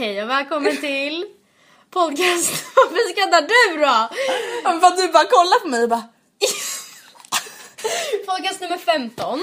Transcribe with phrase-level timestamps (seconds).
[0.00, 1.24] Hej och välkommen till
[1.90, 2.64] podcast.
[2.76, 3.84] Varför skrattar du då?
[4.64, 6.04] Ja, men för att du bara kollar på mig och bara...
[8.26, 9.40] Podcast nummer 15.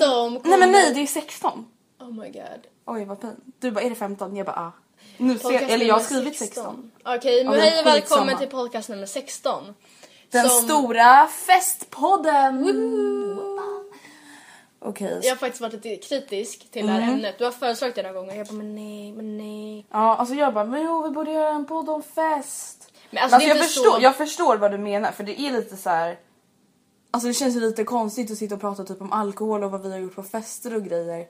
[0.00, 0.40] Som kommer...
[0.44, 1.66] Nej men nej, det är 16.
[2.00, 2.66] Oh my god.
[2.86, 3.36] Oj vad pin.
[3.58, 4.36] Du bara, är det 15?
[4.36, 4.72] Jag bara, ah.
[5.16, 6.90] Nu ser, eller jag har skrivit 16.
[7.04, 9.74] Okej, men Ja, men hej och välkommen till podcast nummer 16.
[10.30, 12.64] Den Som- stora festpodden!
[14.80, 15.20] Okej.
[15.22, 17.02] Jag har faktiskt varit lite kritisk till det Mm.
[17.02, 17.38] här ämnet.
[17.38, 18.34] Du har föreslagit det några gånger.
[18.34, 19.86] Jag bara, men nej, men nej.
[19.90, 22.92] Ja, alltså jag bara, men jo vi borde göra en podd om fest.
[23.10, 24.02] Men alltså, alltså, det är jag, inte förstår, så...
[24.02, 26.18] jag förstår vad du menar för det är lite så här.
[27.10, 29.82] Alltså det känns ju lite konstigt att sitta och prata typ om alkohol och vad
[29.82, 31.26] vi har gjort på fester och grejer.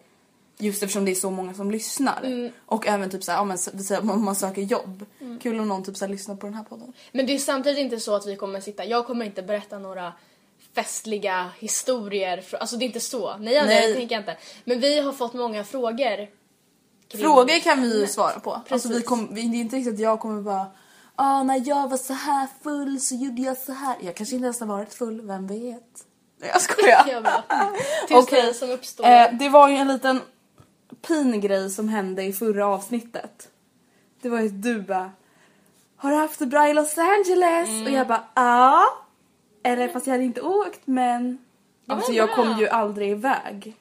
[0.60, 2.22] Just eftersom det är så många som lyssnar.
[2.25, 2.53] Mm.
[2.66, 5.04] Och även typ såhär, ja, men, vi säger om man söker jobb.
[5.42, 6.92] Kul om någon typ såhär lyssnar på den här podden.
[7.12, 8.84] Men det är samtidigt inte så att vi kommer sitta...
[8.84, 10.12] Jag kommer inte berätta några
[10.78, 12.44] festliga historier.
[12.61, 13.37] Alltså det är inte så.
[13.37, 13.66] Nej, nej.
[13.66, 13.89] Nej.
[13.89, 14.37] det tänker jag inte.
[14.65, 16.16] Men vi har fått många frågor.
[17.09, 18.62] kring Frågor kan vi ju svara på.
[18.69, 19.09] Alltså vi Precis.
[19.09, 20.67] kom, det är inte riktigt att jag kommer bara
[21.17, 23.97] ah, när jag var så här full så gjorde jag så här.
[24.00, 26.05] Jag kanske inte ens har varit full, vem vet?
[26.41, 27.05] Nej, Jag skojar.
[28.09, 28.55] Jag Okej, okay.
[28.55, 29.05] som uppstår.
[29.05, 30.21] Eh, det var ju en liten
[31.06, 33.49] pin-grej som hände i förra avsnittet.
[34.22, 35.11] Det var ju du bara
[35.97, 37.69] Har du haft det bra i Los Angeles?
[37.69, 37.87] Mm.
[37.87, 38.84] Och jag bara ja.
[39.69, 41.39] Eller fast jag hade inte åkt men
[41.84, 43.77] var Alltså jag kom ju aldrig iväg.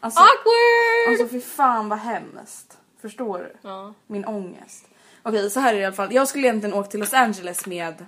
[0.00, 1.08] Alltså, Awkward!
[1.08, 2.78] alltså fy fan vad hemskt.
[3.00, 3.68] Förstår du?
[3.68, 3.94] Ja.
[4.06, 4.88] Min ångest.
[5.22, 6.14] Okej så här är det i alla fall.
[6.14, 8.06] Jag skulle egentligen åka till Los Angeles med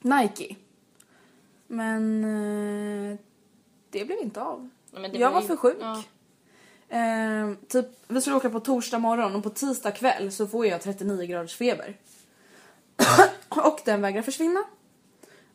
[0.00, 0.56] Nike.
[1.66, 2.24] Men
[3.12, 3.18] eh,
[3.90, 4.70] det blev inte av.
[4.90, 5.76] Ja, jag var ju- för sjuk.
[5.80, 6.02] Ja.
[6.88, 10.82] Ehm, typ, vi skulle åka på torsdag morgon och på tisdag kväll så får jag
[10.82, 11.96] 39 graders feber.
[13.48, 14.64] och den vägrar försvinna.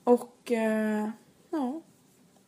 [0.06, 1.10] Och eh,
[1.50, 1.82] ja.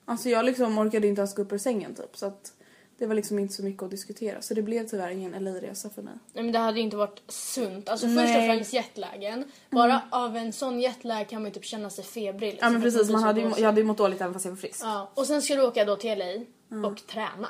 [0.06, 2.53] Alltså jag liksom orkade inte ens gå upp ur sängen typ så att
[2.97, 6.01] det var liksom inte så mycket att diskutera så det blev tyvärr ingen LA-resa för
[6.01, 6.13] mig.
[6.34, 7.90] Nej, men det hade inte varit sunt.
[7.90, 8.50] Alltså först och Nej.
[8.50, 9.44] främst jetlagen.
[9.69, 12.51] Bara av en sån jetlag kan man ju typ känna sig febrig.
[12.51, 14.51] liksom, Ja men precis, man hade ju, jag hade ju mått dåligt även fast jag
[14.51, 14.79] var frisk.
[14.84, 15.12] Ja.
[15.13, 17.47] Och sen ska du åka då till LA och träna.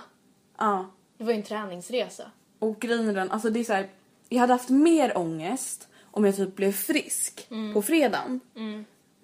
[0.57, 0.91] Ja.
[1.17, 2.31] Det var ju en träningsresa.
[2.59, 3.89] Och grejen är den, alltså det är så här,
[4.29, 8.39] jag hade haft mer ångest om jag typ blev frisk på fredagen.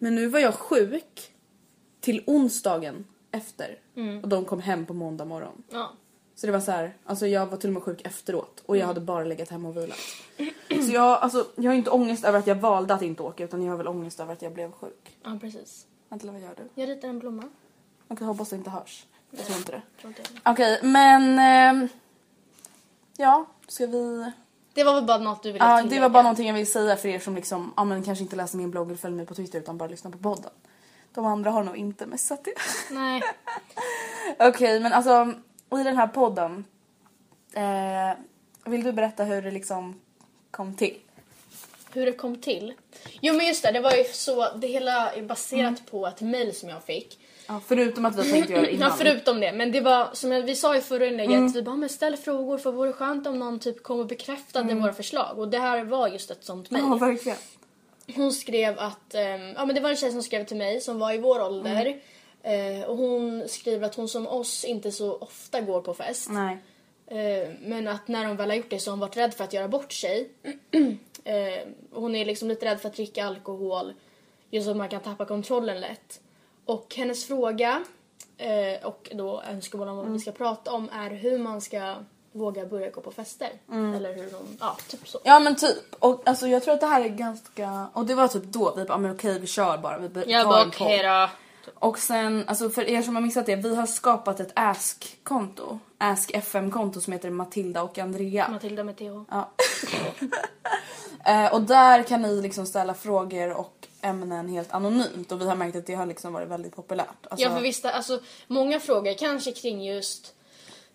[0.03, 1.31] Men nu var jag sjuk
[1.99, 3.79] till onsdagen efter.
[4.23, 5.63] Och de kom hem på måndag morgon.
[5.69, 5.91] Ja.
[6.35, 8.87] Så det var så här, alltså jag var till och med sjuk efteråt och jag
[8.87, 9.97] hade bara legat hemma och vilat.
[10.87, 13.63] Så jag, alltså, jag har inte ångest över att jag valde att inte åka utan
[13.63, 15.17] jag har väl ångest över att jag blev sjuk.
[15.23, 15.87] ja, precis.
[16.09, 16.81] Vänta, vad gör du?
[16.81, 17.43] Jag ritar en blomma.
[18.07, 19.05] Kan hoppas det inte hörs.
[19.31, 19.81] Jag tror inte det.
[20.01, 20.23] Tror inte.
[20.45, 21.39] Okej, men...
[21.39, 21.87] ehm,
[23.17, 24.31] ja, ska vi...
[24.73, 25.95] Det var väl bara något du ville Ja, tillägga?
[25.95, 28.35] det var bara någonting jag vill säga för er som liksom, ja men kanske inte
[28.35, 30.51] läser min blogg eller följer mig på Twitter utan bara lyssnar på podden.
[31.13, 32.53] De andra har nog inte missat det.
[32.91, 33.21] Nej.
[34.39, 35.33] Okej, men alltså
[35.79, 36.65] i den här podden.
[37.53, 38.17] Eh,
[38.65, 40.01] vill du berätta hur det liksom
[40.51, 40.97] kom till?
[41.93, 42.73] Hur det kom till?
[43.21, 45.75] Jo men just det, det var ju så, det hela är baserat Mm.
[45.91, 47.19] på ett mail som jag fick.
[47.53, 48.89] Ja, förutom att vi tänkte göra innan.
[48.89, 49.51] Ja, förutom det.
[49.53, 51.51] Men det var som vi sa i förra inlägget, Mm.
[51.51, 54.93] vi bara men ställ frågor för vore skönt om någon typ kom och bekräftade våra
[54.93, 55.39] förslag.
[55.39, 56.83] Och det här var just ett sånt mail.
[56.87, 57.37] Ja, verkligen.
[58.15, 60.99] hon skrev att, ehm, ja men det var en tjej som skrev till mig som
[60.99, 61.99] var i vår ålder.
[62.43, 66.29] Eh, och hon skriver att hon som oss inte så ofta går på fest.
[66.29, 66.57] Nej.
[67.07, 69.43] Eh, men att när hon väl har gjort det så har hon varit rädd för
[69.43, 70.29] att göra bort sig.
[71.23, 73.93] eh, hon är liksom lite rädd för att dricka alkohol.
[74.49, 76.19] Just att man kan tappa kontrollen lätt.
[76.65, 77.83] Och hennes fråga
[78.37, 81.95] eh, och då önskemål om vad vi ska prata om är hur man ska
[82.31, 83.49] våga börja gå på fester.
[83.71, 85.19] Eller hur hon, ja typ så.
[85.23, 85.95] Ja men typ.
[85.99, 87.87] Och alltså jag tror att det här är ganska...
[87.93, 89.97] Och det var typ då vi bara, men okej vi kör bara.
[89.97, 90.87] Vi tar Jag bara en podd.
[90.87, 91.29] okej då.
[91.75, 95.79] Och sen, alltså för er som har missat det, vi har skapat ett Ask-konto.
[95.97, 98.49] Ask FM-konto som heter Matilda och Andrea.
[98.49, 99.03] Matilda med TH.
[99.29, 99.51] Ja.
[101.25, 105.55] Eh, och där kan ni liksom ställa frågor och ämnen helt anonymt och vi har
[105.55, 107.07] märkt att det har liksom varit väldigt populärt.
[107.29, 110.33] Alltså, Ja för visst, alltså många frågor kanske kring just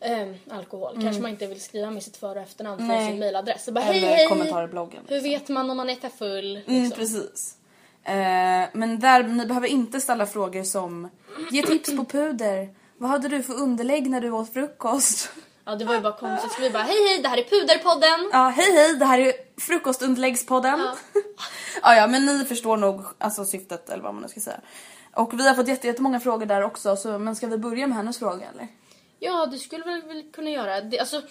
[0.01, 0.99] ehm, alkohol.
[1.03, 2.97] Kanske man inte vill skriva med sitt för och efternamn Mm.
[2.97, 3.11] Nej.
[3.11, 3.69] sin mailadress.
[3.69, 4.29] Bara Eller hej!
[4.29, 5.03] kommentarer i bloggen.
[5.09, 6.57] Hur vet man om man är full?
[6.67, 6.99] Mm, Liksom.
[6.99, 7.55] precis.
[8.05, 8.15] Eh,
[8.73, 11.09] men där, ni behöver inte ställa frågor som
[11.51, 12.69] Ge tips på puder.
[12.97, 15.31] Vad hade du för underlägg när du åt frukost?
[15.65, 16.53] Ja det var ju bara konstigt.
[16.53, 18.31] Så vi bara hej hej det här är Puderpodden.
[18.33, 20.79] Ja, hej hej, det här är frukostunderläggspodden.
[20.81, 20.97] Ja.
[21.83, 21.95] Ja.
[21.97, 24.61] ja, men ni förstår nog alltså, syftet eller vad man nu ska säga.
[25.15, 27.97] Och vi har fått jätte- jättemånga frågor där också, så, men ska vi börja med
[27.97, 28.69] hennes fråga eller?
[29.19, 30.99] Ja du skulle väl, väl kunna göra det.
[30.99, 31.23] Alltså,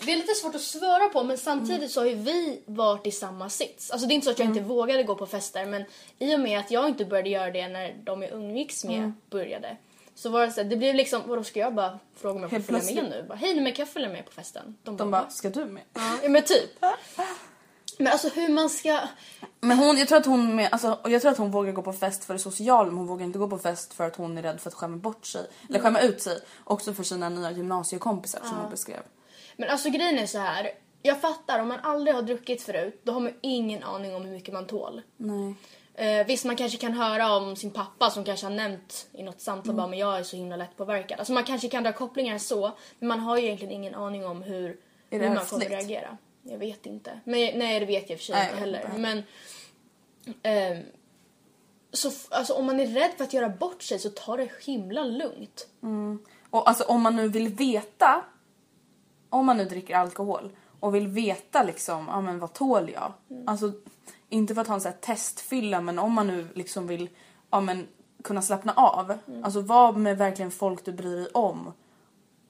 [0.00, 3.10] det är lite svårt att svara på men samtidigt så har ju vi varit i
[3.10, 3.90] samma sits.
[3.90, 5.84] Alltså det är inte så att jag inte vågade gå på fester men
[6.18, 9.76] i och med att jag inte började göra det när de jag umgicks med började.
[10.14, 12.50] Så var det så här, det blev liksom, vadå ska jag bara fråga om jag
[12.50, 13.24] får följa med nu?
[13.28, 14.76] Bara, Hej men kan jag följa med på festen?
[14.82, 15.82] De bara, ska du med?
[16.22, 16.70] ja men typ.
[17.98, 19.00] Men alltså hur man ska...
[19.60, 21.92] Men hon, jag tror att hon, med, alltså, jag tror att hon vågar gå på
[21.92, 24.42] fest för det sociala men hon vågar inte gå på fest för att hon är
[24.42, 25.46] rädd för att skämma bort sig.
[25.68, 26.40] Eller skämma ut sig.
[26.64, 29.00] Också för sina nya gymnasiekompisar som hon beskrev.
[29.56, 30.70] Men alltså grejen är så här.
[31.02, 34.32] Jag fattar, om man aldrig har druckit förut då har man ingen aning om hur
[34.32, 35.02] mycket man tål.
[35.16, 35.54] Nej.
[35.94, 39.40] Eh, visst, man kanske kan höra om sin pappa som kanske har nämnt i något
[39.40, 41.18] samtal bara men jag är så himla lätt påverkad.
[41.18, 44.42] Alltså man kanske kan dra kopplingar så, men man har ju egentligen ingen aning om
[44.42, 44.76] hur,
[45.10, 45.70] hur man kommer ärftligt?
[45.70, 46.16] reagera.
[46.42, 47.20] Jag vet inte.
[47.24, 48.90] Men, nej, det vet jag för sig Nej, inte heller.
[48.98, 49.22] Men
[50.42, 50.82] ehm,
[51.92, 55.04] så, alltså, om man är rädd för att göra bort sig så ta det himla
[55.04, 55.68] lugnt.
[56.50, 58.24] Och alltså om man nu vill veta,
[59.28, 60.50] om man nu dricker alkohol
[60.80, 63.12] och vill veta liksom, ja men vad tål jag?
[63.46, 63.72] Alltså
[64.28, 67.08] inte för att ha en sån här testfylla men om man nu liksom vill,
[67.50, 67.88] ja men
[68.24, 69.18] kunna slappna av.
[69.42, 71.72] Alltså var med verkligen folk du bryr dig om.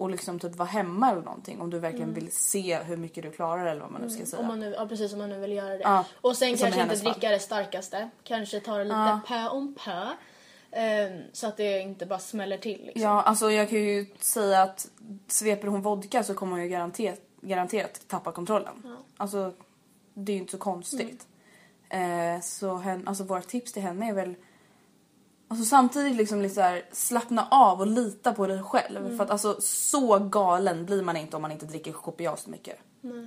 [0.02, 3.30] Och liksom typ vara hemma eller någonting om du verkligen vill se hur mycket du
[3.30, 4.40] klarar eller vad man nu ska säga.
[4.40, 5.80] Om man nu, ja, precis om man nu vill göra det.
[5.82, 7.12] Ja, och sen som kanske inte fall.
[7.12, 8.10] dricka det starkaste.
[8.24, 9.20] Kanske ta det lite Ja.
[9.26, 10.06] pö om pö.
[10.70, 12.80] Ehm, så att det inte bara smäller till.
[12.84, 13.02] Liksom.
[13.02, 14.88] Ja, alltså jag kan ju säga att
[15.26, 18.96] sveper hon vodka så kommer hon ju garanterat, garanterat tappa kontrollen.
[19.16, 19.52] Alltså,
[20.14, 21.26] det är ju inte så konstigt.
[21.88, 24.34] Eh, så hen, alltså våra tips till henne är väl
[25.52, 29.16] Alltså samtidigt liksom lite så här, slappna av och lita på dig själv.
[29.16, 32.78] För att alltså så galen blir man inte om man inte dricker kopiöst mycket.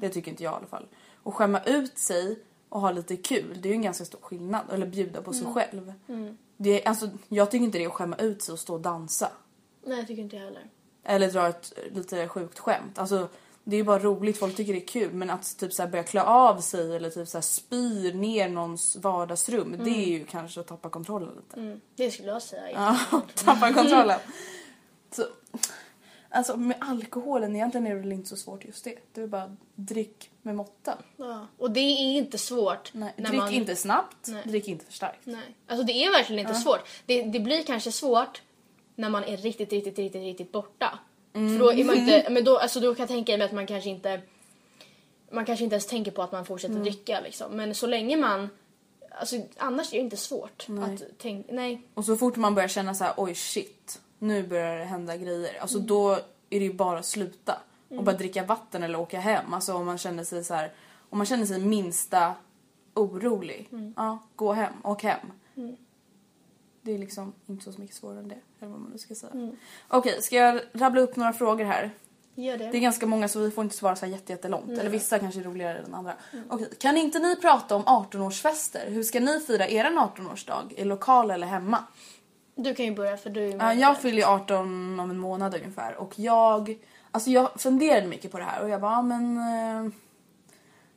[0.01, 0.88] Det tycker inte jag i alla fall.
[1.24, 2.39] Och skämma ut sig
[2.69, 4.62] och ha lite kul, det är ju en ganska stor skillnad.
[4.72, 5.94] Eller bjuda på sig själv.
[6.57, 8.81] Det är, alltså, jag tycker inte det är att skämma ut sig och stå och
[8.81, 9.31] dansa.
[9.86, 10.69] Nej, jag tycker inte jag heller.
[11.04, 13.00] Eller dra ett lite sjukt skämt.
[13.00, 13.27] Alltså,
[13.68, 15.14] det är ju bara roligt, folk tycker det är kul.
[15.14, 18.50] Men att typ så här börja klä av sig eller typ så här spyr ner
[18.50, 19.76] någons vardagsrum.
[19.84, 21.60] Det är ju kanske att tappa kontrollen lite.
[21.60, 22.98] Mm, det skulle jag säga.
[23.12, 24.20] Ja, tappa kontrollen.
[25.12, 25.24] Så,
[26.30, 28.98] alltså med alkoholen egentligen är det väl inte så svårt just det.
[29.13, 30.98] Det är bara drick med måtta.
[31.18, 31.48] Ja.
[31.58, 32.94] Och det är inte svårt.
[32.94, 33.54] Nej, när drick man...
[33.54, 34.44] inte snabbt, Nej.
[34.46, 35.25] drick inte för starkt.
[35.25, 35.56] Nej.
[35.68, 36.88] Alltså det är verkligen inte svårt.
[37.06, 38.42] Det, det blir kanske svårt
[38.96, 41.00] när man är riktigt, riktigt, riktigt, riktigt borta.
[41.36, 43.68] För då är man inte, men då, alltså då kan jag tänka mig att man
[43.68, 44.22] kanske inte
[45.32, 47.51] man kanske inte ens tänker på att man fortsätter dricka liksom.
[47.51, 48.50] Men så länge man
[49.20, 51.82] Alltså annars är det inte svårt att tänka, nej.
[51.94, 55.62] Och så fort man börjar känna så här, oj shit, nu börjar det hända grejer.
[55.62, 56.12] Alltså då
[56.50, 57.58] är det ju bara att sluta.
[57.89, 59.54] Och bara dricka vatten eller åka hem.
[59.54, 60.74] Alltså om man känner sig så här,
[61.10, 62.34] om man känner sig minsta
[62.94, 63.70] orolig.
[63.96, 65.20] Ja, gå hem, åk hem.
[66.86, 68.38] Det är liksom inte så mycket svårare än det.
[68.60, 69.51] Eller vad man nu ska säga.
[69.88, 71.92] Okej, ska jag rabbla upp några frågor här?
[72.36, 72.72] Gör det.
[72.72, 74.70] Det är ganska många så vi får inte svara så här jätte, jättelångt.
[74.70, 76.13] Eller vissa kanske är roligare än andra.
[76.50, 78.89] Okej, kan inte ni prata om 18-årsfester?
[78.89, 80.74] Hur ska ni fira er 18-årsdag?
[80.77, 81.84] I lokal eller hemma?
[82.56, 83.77] Du kan ju börja för du är med.
[83.77, 86.77] jag fyller ju 18 om en månad ungefär och jag,
[87.12, 89.92] alltså jag funderade mycket på det här och jag bara, men eh,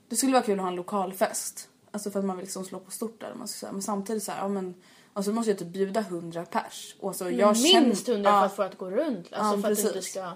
[0.09, 1.69] det skulle vara kul att ha en lokalfest.
[1.91, 3.35] Alltså för att man vill liksom slå på stort där.
[3.35, 3.73] Man ska säga.
[3.73, 4.75] Men samtidigt så här, ja men
[5.19, 6.97] alltså måste jag typ bjuda 100 pers.
[7.01, 7.73] Och alltså, jag Minst
[8.07, 9.33] känner- 100 ja, för att få det att gå runt.
[9.33, 10.11] Alltså Ja, för att du inte precis.
[10.11, 10.33] ska...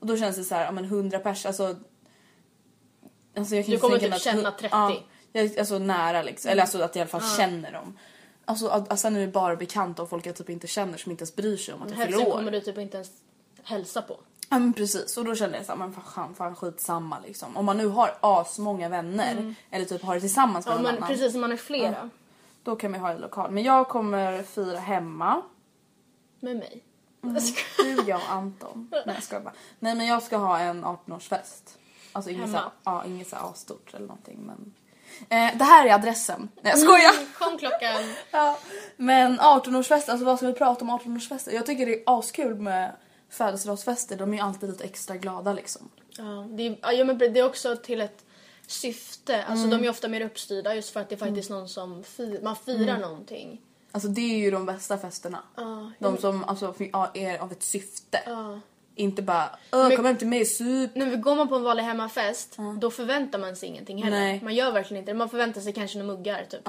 [0.00, 1.76] Och då känns det så här, ja men 100 pers, alltså.
[3.36, 4.68] Alltså jag kan Du kommer typ att- känna 30.
[4.72, 4.96] Ja,
[5.32, 6.50] Jag, alltså nära liksom.
[6.50, 7.98] Eller alltså att jag i alla fall känner dem.
[8.44, 11.22] Alltså, alltså sen är det bara bekanta och folk jag typ inte känner som inte
[11.22, 12.30] ens bryr sig om att jag fyller år.
[12.32, 13.10] kommer du typ inte ens
[13.62, 14.16] hälsa på.
[14.52, 17.56] Ja men precis och då kände jag såhär, men fan, fan skitsamma liksom.
[17.56, 20.84] Om man nu har asmånga vänner eller typ har det tillsammans med Mm.
[20.84, 21.16] Ja någon men annan.
[21.18, 22.10] precis, man är flera.
[22.62, 23.50] Då kan man ha i lokal.
[23.50, 25.42] Men jag kommer fira hemma.
[26.40, 26.84] Med mig.
[27.24, 27.42] Mm.
[27.78, 28.88] Du, jag och Anton.
[28.90, 29.54] Nej jag skojar bara.
[29.78, 31.76] Nej men jag ska ha en 18-årsfest.
[32.12, 32.58] Alltså inget Hemma?
[32.58, 34.74] så, ja, inget så här asstort eller någonting men.
[35.28, 36.48] Eh, det här är adressen.
[36.62, 37.12] Nej jag skojar.
[37.18, 38.14] Mm, Kom klockan.
[38.30, 38.58] Ja.
[38.96, 41.52] Men 18-årsfest, alltså vad ska vi prata om 18-årsfester?
[41.52, 42.92] Jag tycker det är askul med
[43.30, 44.16] födelsedagsfester.
[44.16, 45.88] De är ju alltid lite extra glada liksom.
[46.16, 48.24] Ja, det är, ja, men det är också till ett
[48.70, 49.44] syfte.
[49.44, 49.80] Alltså Mm.
[49.80, 52.56] de är ofta mer uppstyrda just för att det är faktiskt någon som fi, man
[52.56, 53.00] firar Mm.
[53.00, 53.60] någonting.
[53.92, 55.42] Alltså det är ju de bästa festerna.
[55.56, 56.74] Ja, De som alltså,
[57.14, 58.22] är av ett syfte.
[58.26, 58.60] ja.
[58.94, 60.94] Inte bara Men- kom hem till mig sup.
[60.94, 64.16] Nu går man på en vanlig hemmafest, då förväntar man sig ingenting heller.
[64.20, 64.40] Nej.
[64.42, 65.18] Man gör verkligen inte det.
[65.18, 66.68] Man förväntar sig kanske några muggar typ.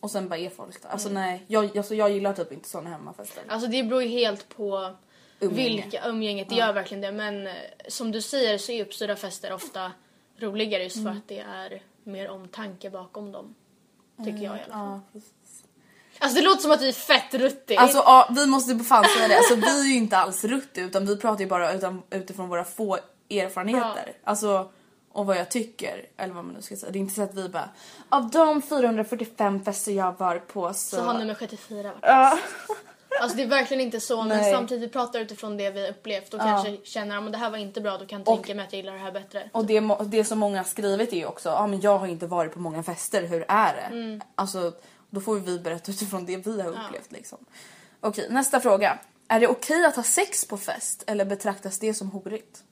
[0.00, 0.88] Och sen bara är folk där.
[0.88, 0.92] Mm.
[0.92, 3.42] Alltså nej, jag, alltså, jag gillar typ inte såna hemmafester.
[3.48, 4.94] Alltså det beror ju helt på
[5.40, 5.82] Umgänge.
[5.82, 7.12] vilka umgänget, det gör verkligen det.
[7.12, 7.52] Men eh,
[7.88, 9.92] som du säger så är uppstyrda fester ofta
[10.38, 11.12] roligare just Mm.
[11.12, 13.54] för att det är mer omtanke bakom dem.
[14.24, 15.00] Tycker jag i alla fall.
[15.12, 15.20] Ja.
[16.18, 17.80] Alltså det låter som att vi är fett ruttiga.
[17.80, 19.36] Alltså ja, vi måste fan säga det.
[19.36, 22.64] Alltså, vi är ju inte alls rutti utan vi pratar ju bara utan, utifrån våra
[22.64, 22.98] få
[23.30, 24.12] erfarenheter.
[24.24, 24.70] Alltså
[25.12, 26.92] och vad jag tycker, eller vad man nu ska säga.
[26.92, 27.68] Det är inte så att vi bara
[28.08, 30.96] av de 445 fester jag har varit på så...
[30.96, 32.38] så har nummer 74 varit Ja.
[33.20, 34.52] Alltså det är verkligen inte så men Nej.
[34.52, 37.98] samtidigt pratar utifrån det vi upplevt och kanske känner att det här var inte bra
[37.98, 39.50] då kan jag tänka mig att jag gillar det här bättre.
[39.52, 42.26] Och det, det som många har skrivit är ju också, ja men jag har inte
[42.26, 43.96] varit på många fester, hur är det?
[43.96, 44.20] Mm.
[44.34, 44.72] Alltså
[45.10, 47.38] då får vi berätta utifrån det vi har upplevt liksom.
[48.00, 48.98] Okej, nästa fråga.
[49.28, 52.62] Är det okej att ha sex på fest eller betraktas det som horigt?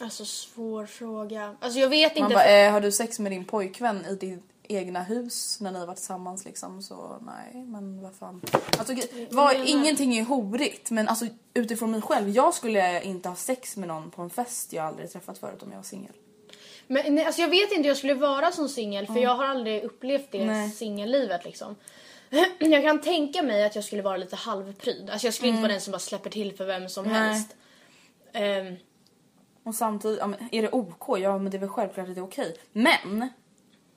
[0.00, 1.56] Alltså svår fråga.
[1.60, 2.34] Alltså jag vet Man inte.
[2.34, 5.86] bara, för- eh, har du sex med din pojkvän i ditt egna hus när ni
[5.86, 8.42] varit tillsammans liksom så nej men vad fan.
[8.78, 13.28] Alltså, ge- vad, menar- ingenting är horigt men alltså utifrån mig själv, jag skulle inte
[13.28, 16.12] ha sex med någon på en fest jag aldrig träffat förut om jag var singel.
[16.86, 19.82] Men, nej, alltså jag vet inte jag skulle vara som singel för jag har aldrig
[19.84, 21.76] upplevt det singellivet liksom.
[22.58, 25.10] Jag kan tänka mig att jag skulle vara lite halvpryd.
[25.10, 27.16] Alltså jag skulle inte vara den som bara släpper till för vem som Mm.
[27.20, 27.32] Nej.
[27.32, 27.56] helst.
[28.32, 28.76] Ehm,
[29.62, 31.18] Och samtidigt, men är det OK?
[31.18, 32.56] Ja men det är väl självklart att det är okej.
[32.72, 33.28] Men!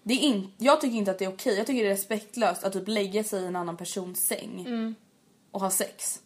[0.04, 1.58] Det är in, jag tycker inte att det är okej.
[1.58, 4.96] Jag tycker det är respektlöst att typ lägga sig i en annan persons säng
[5.52, 6.22] och ha sex.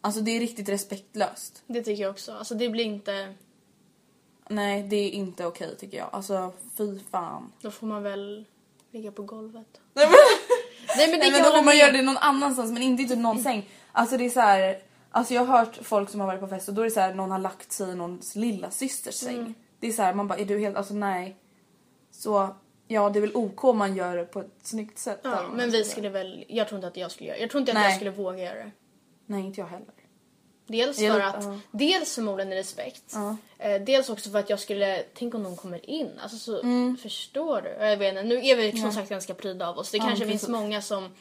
[0.00, 1.62] Alltså det är riktigt respektlöst.
[1.66, 2.32] det tycker jag också.
[2.32, 3.34] Alltså det blir inte...
[4.48, 6.08] Nej det är inte okej tycker jag.
[6.12, 7.52] Alltså fy fan.
[7.60, 8.44] Då får man väl
[8.90, 9.80] ligga på golvet.
[9.94, 10.16] Nej men,
[10.96, 13.08] Nej men det nej, men då får man göra det någon annanstans men inte i
[13.08, 13.68] typ någon säng.
[13.92, 14.82] Alltså det är så här.
[15.10, 17.00] Alltså jag har hört folk som har varit på fest och då är det så
[17.00, 19.54] här någon har lagt sig i någons lilla systers säng.
[19.80, 21.36] Det är så här man bara är du helt, alltså nej.
[22.10, 22.56] Så
[22.88, 25.20] ja det är väl OK om man gör det på ett snyggt sätt.
[25.22, 26.44] Ja, men vi skulle väl...
[26.48, 27.84] Jag tror inte att jag skulle göra Jag tror inte att Nej.
[27.84, 28.70] jag skulle våga göra det.
[29.26, 29.86] Nej inte jag heller.
[30.66, 31.58] Dels för att, ja.
[31.70, 33.04] dels förmodligen i respekt.
[33.12, 33.36] Ja.
[33.58, 36.10] Eh, dels också för att jag skulle, tänk om någon kommer in.
[36.22, 36.96] Alltså så, Mm.
[36.96, 37.86] förstår du?
[37.86, 39.90] Jag vet inte, nu är vi som sagt ganska pryda av oss.
[39.90, 41.14] Det kanske finns många som,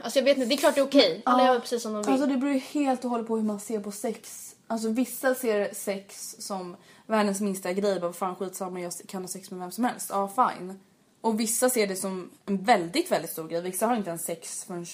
[0.00, 1.22] alltså jag vet inte, det är klart det är okej.
[1.24, 2.12] Alla gör precis som de vill.
[2.12, 4.52] Alltså det beror ju helt och hållet på hur man ser på sex.
[4.66, 8.00] Alltså vissa ser sex som världens minsta grej.
[8.00, 10.10] Bara fan skitsamma jag kan ha sex med vem som helst.
[10.10, 10.80] Ja fine.
[11.20, 13.60] Och vissa ser det som en väldigt väldigt stor grej.
[13.60, 14.86] Vissa har inte ens sex förrän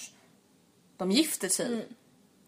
[0.96, 1.66] de gifter sig.
[1.66, 1.84] Mm.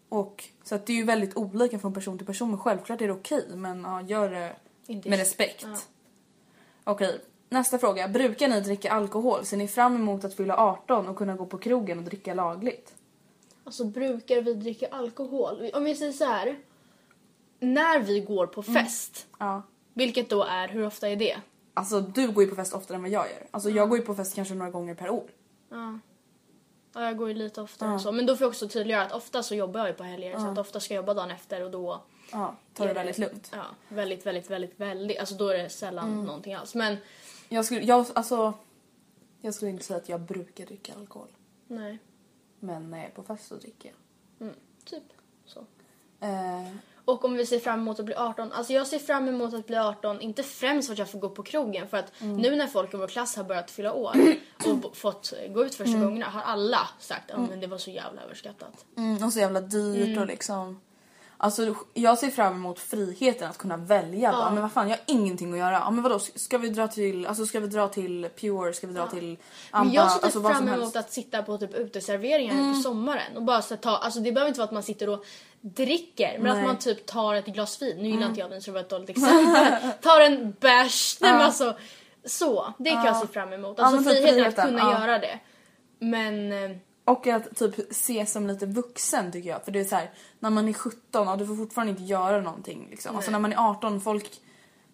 [0.08, 2.50] Och så att det är ju väldigt olika från person till person.
[2.50, 3.46] Men självklart är det okej.
[3.54, 4.56] Men ja, gör det
[4.86, 5.62] Inte- med respekt.
[5.62, 5.76] Ja.
[6.84, 8.08] Okej, nästa fråga.
[8.08, 9.44] Brukar ni dricka alkohol?
[9.44, 12.94] Ser ni fram emot att fylla 18 och kunna gå på krogen och dricka lagligt?
[13.64, 15.70] Alltså brukar vi dricka alkohol?
[15.74, 16.56] Om vi säger så här.
[17.64, 18.74] När vi går på Mm.
[18.74, 19.62] fest, Ja.
[19.94, 21.36] vilket då är, hur ofta är det?
[21.74, 23.46] Alltså du går ju på fest oftare än vad jag gör.
[23.50, 25.30] Alltså jag går ju på fest kanske några gånger per år.
[25.70, 25.98] Ja.
[26.94, 28.12] Ja, jag går ju lite oftare än så.
[28.12, 30.38] Men då får jag också tydliggöra att ofta så jobbar jag ju på helger.
[30.38, 32.02] Så att ofta ska jag jobba dagen efter och då
[32.32, 33.50] Ja, tar det väldigt lugnt.
[33.54, 35.18] Ja, väldigt, väldigt, väldigt, väldigt.
[35.18, 36.24] Alltså då är det sällan Mm.
[36.24, 36.74] någonting alls.
[36.74, 36.96] Men
[37.48, 38.52] Jag skulle, jag, alltså,
[39.40, 41.28] jag skulle inte säga att jag brukar dricka alkohol.
[41.66, 41.98] nej,
[42.60, 43.88] Men när jag är på fest så dricker
[44.38, 44.46] jag.
[44.46, 45.02] mm, typ
[45.46, 45.60] så.
[46.20, 46.68] Eh,
[47.04, 48.52] Och om vi ser fram emot att bli 18.
[48.52, 51.28] Alltså jag ser fram emot att bli 18, inte främst för att jag får gå
[51.28, 51.88] på krogen.
[51.88, 52.36] För att Mm.
[52.36, 54.12] nu när folk i vår klass har börjat fylla år
[54.84, 56.04] och fått gå ut första Mm.
[56.04, 58.84] gångerna har alla sagt att men det var så jävla överskattat.
[58.96, 60.80] mm, och så jävla dyrt och liksom.
[61.44, 64.32] Alltså jag ser fram emot friheten att kunna välja.
[64.32, 65.72] Bara, men vad fan, jag har ingenting att göra.
[65.72, 68.92] Ja, men vadå, ska vi dra till, alltså ska vi dra till Pure, ska vi
[68.92, 69.38] dra till
[69.70, 70.94] Amba, Men jag ser typ alltså fram emot.
[70.94, 71.00] Mm.
[71.00, 74.48] att sitta på typ uteserveringar här på sommaren och bara så ta, alltså det behöver
[74.48, 75.24] inte vara att man sitter och
[75.60, 76.52] dricker men Nej.
[76.52, 76.60] Mm.
[76.60, 78.80] att man typ tar ett glas vin, nu gillar inte jag vin så det var
[78.80, 81.76] ett dåligt exempel, tar en bärs, nej men alltså
[82.24, 83.74] Så, det kan jag se fram emot.
[83.78, 85.00] Ja, Alltså typ friheten att friheten, kunna ja.
[85.00, 85.38] göra det.
[85.98, 89.64] Men eh, Och att typ se som lite vuxen tycker jag.
[89.64, 92.40] För det är så här, när man är 17, ja, du får fortfarande inte göra
[92.40, 92.86] någonting.
[92.90, 93.16] Liksom.
[93.16, 94.30] Alltså när man är 18, folk...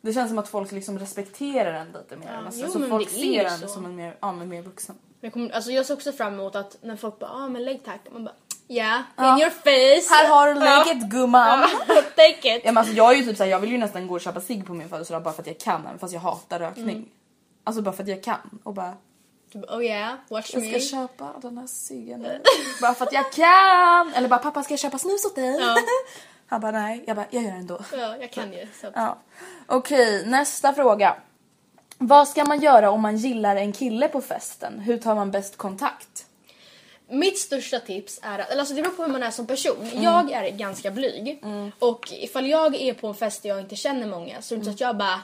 [0.03, 2.33] Det känns som att folk liksom respekterar en lite mer.
[2.33, 2.71] Ja, nästan.
[2.75, 4.97] jo, så folk ser en som en mer, ja, men mer vuxen.
[5.21, 7.85] jag, kommer, alltså jag ser också fram emot att när folk bara ah men lägg
[7.85, 8.01] tack.
[8.13, 8.35] Man bara
[8.69, 9.35] yeah, Ja.
[9.35, 10.15] in your face.
[10.15, 10.85] Här har du Ja.
[10.85, 11.59] läget gumman!
[12.17, 12.63] Take it.
[12.65, 14.41] Ja, men alltså, jag är ju typ såhär, jag vill ju nästan gå och köpa
[14.41, 16.97] cigg på min födelsedag bara för att jag kan även fast jag hatar rökning.
[16.97, 17.09] Mm.
[17.65, 18.95] Alltså bara för att jag kan och bara,
[19.55, 20.81] oh yeah, watch jag ska me.
[20.81, 22.27] köpa den här ciggen
[22.81, 24.15] bara för att jag kan!
[24.15, 25.57] Eller bara pappa ska jag köpa snus åt dig?
[25.61, 25.77] Ja.
[26.47, 27.81] Han bara nej, jag bara jag gör det ändå.
[27.93, 28.69] Ja, jag kan ju.
[28.81, 28.87] Så.
[28.95, 29.19] Ja.
[29.67, 31.17] Okej, nästa fråga.
[31.99, 34.79] Vad ska man göra om man gillar en kille på festen?
[34.79, 36.27] Hur tar man bäst kontakt?
[37.09, 39.83] Mitt största tips är att, eller alltså det beror på hur man är som person.
[39.83, 40.03] Mm.
[40.03, 41.45] Jag är ganska blyg.
[41.79, 44.61] Och ifall jag är på en fest där jag inte känner många så är det
[44.61, 45.21] inte så att jag bara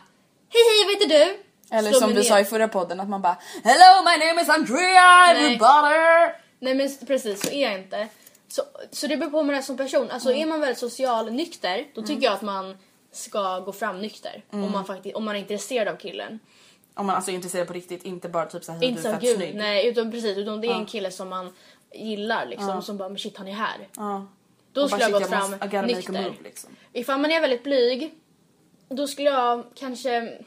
[0.49, 1.42] Hej hej, vad heter du?
[1.70, 2.23] Eller som du ner.
[2.23, 6.32] sa i förra podden att man bara Hello my name is Andrea everybody!
[6.58, 8.08] Nej men precis, så är jag inte.
[8.49, 10.11] Så, så det beror på hur man är som person.
[10.11, 10.42] Alltså Mm.
[10.42, 12.76] är man väldigt social nykter, då tycker jag att man
[13.12, 14.44] ska gå fram nykter.
[14.52, 14.64] Mm.
[14.64, 16.38] Om, man faktiskt, om man är intresserad av killen.
[16.94, 19.23] Om man alltså är intresserad på riktigt, inte bara typ såhär inte du är fett
[19.23, 19.54] gud, snygg.
[19.54, 21.52] nej utan precis, utan det är en kille som man
[21.94, 22.82] gillar liksom.
[22.82, 23.88] Som bara, men shit han är här.
[23.96, 24.26] Ja.
[24.73, 26.12] Då skulle jag gått shit, fram måste- nykter.
[26.12, 26.70] move, liksom.
[26.92, 28.14] Ifall man är väldigt blyg,
[28.88, 30.38] då skulle jag kanske...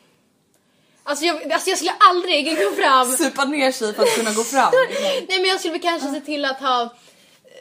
[1.10, 3.12] Alltså jag, alltså jag skulle aldrig gå fram...
[3.18, 4.72] Supa ner sig för att kunna gå fram.
[5.30, 6.94] Nej men jag skulle väl kanske se till att ha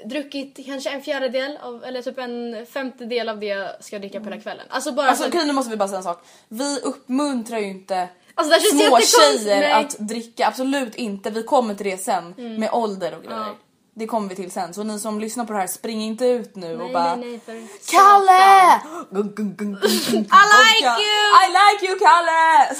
[0.05, 4.25] druckit kanske en fjärdedel av, eller typ en femtedel av det jag ska dricka på
[4.25, 4.67] hela kvällen.
[4.71, 6.25] Alltså bara Alltså så, okej nu måste vi bara säga en sak.
[6.49, 11.31] Vi uppmuntrar ju inte Alltså, små tjejer att dricka, absolut inte.
[11.31, 13.39] Vi kommer till det sen med ålder och grejer.
[13.39, 13.57] Ja.
[13.95, 14.75] Det kommer vi till sen.
[14.75, 17.41] Så ni som lyssnar på det här, spring inte ut nu och nej, bara nej,
[17.47, 18.81] nej, Kalle!
[20.13, 21.23] I like you!
[21.43, 22.77] I like you Kalle!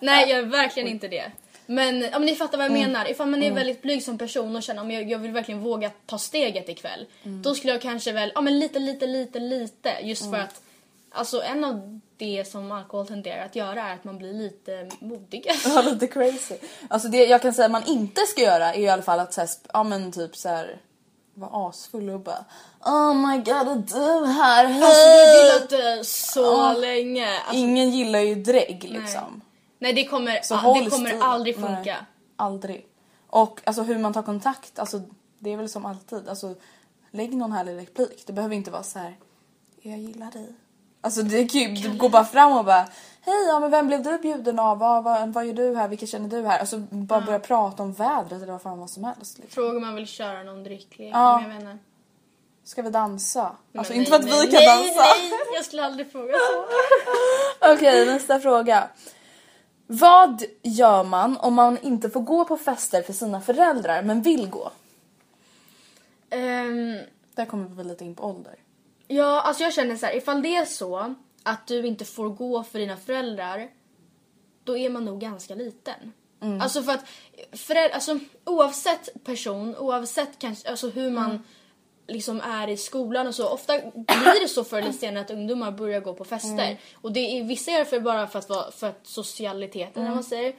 [0.00, 1.32] Nej jag är verkligen inte det.
[1.66, 2.92] Men om ni fattar vad jag Mm.
[2.92, 3.10] menar.
[3.10, 5.90] Ifall man är väldigt blyg som person och känner om jag, jag vill verkligen våga
[6.06, 7.06] ta steget ikväll.
[7.24, 7.42] Mm.
[7.42, 9.92] Då skulle jag kanske väl, ja men lite, lite, lite, lite.
[10.02, 10.34] Just Mm.
[10.34, 10.60] för att,
[11.10, 15.56] alltså en av det som alkohol tenderar att göra är att man blir lite modigare.
[15.64, 16.54] Ja, lite crazy.
[16.88, 19.40] Alltså det jag kan säga man inte ska göra är i alla fall att så
[19.40, 20.78] här, ja men typ så här
[21.34, 22.44] vara asfull och bara
[22.84, 24.64] Oh my god är du här?
[24.64, 26.72] Alltså du har gillat det så Ja.
[26.78, 27.28] länge.
[27.38, 29.24] Alltså, Ingen gillar ju drägg liksom.
[29.32, 29.40] nej
[29.78, 31.96] det kommer, Så håll det kommer aldrig Nej, funka.
[32.36, 32.86] aldrig.
[33.26, 35.02] Och alltså hur man tar kontakt, alltså
[35.38, 36.28] det är väl som alltid.
[36.28, 36.54] Alltså
[37.10, 38.22] lägg någon härlig replik.
[38.26, 39.16] Det behöver inte vara så här.
[39.82, 40.54] Jag gillar dig.
[41.00, 42.88] Alltså det kan ju, du går bara fram och bara
[43.20, 44.78] Hej, ja, men vem blev du bjuden av?
[44.78, 45.88] Vad, vad, vad gör du här?
[45.88, 46.58] Vilka känner du här?
[46.58, 49.38] Alltså bara börja prata om vädret eller vad fan vad som helst.
[49.38, 49.54] Liksom.
[49.54, 50.66] Fråga om man vill köra någon.
[50.98, 51.40] Ja.
[51.40, 51.78] men Jag menar.
[52.64, 53.56] Ska vi dansa?
[53.74, 55.00] Alltså Men inte nej, för att vi nej, kan nej, dansa.
[55.00, 56.64] Nej, jag skulle aldrig fråga så.
[57.74, 58.88] Okej, nästa fråga.
[59.86, 64.48] Vad gör man om man inte får gå på fester för sina föräldrar men vill
[64.50, 64.70] gå?
[66.30, 66.98] Ehm,
[67.34, 68.54] Där kommer vi väl lite in på ålder.
[69.08, 72.62] ja, alltså jag känner så här, ifall det är så att du inte får gå
[72.64, 73.68] för dina föräldrar,
[74.64, 76.12] då är man nog ganska liten.
[76.40, 76.60] Mm.
[76.60, 77.04] Alltså för att
[77.52, 81.42] föräldrar, alltså oavsett person, oavsett kanske, alltså hur man Mm.
[82.08, 85.70] Liksom är i skolan och så, ofta blir det så förr eller senare att ungdomar
[85.70, 86.64] börjar gå på fester.
[86.64, 86.76] Mm.
[86.94, 90.14] Och det är, vissa gör det för bara för att, vara, för att socialiteten, Mm.
[90.14, 90.54] man säger.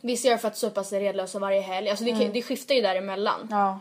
[0.00, 1.90] Vissa gör det för att supa sig redlösa varje helg.
[1.90, 3.40] Alltså det, kan- det skiftar ju däremellan.
[3.40, 3.58] Mm.
[3.58, 3.80] Ja.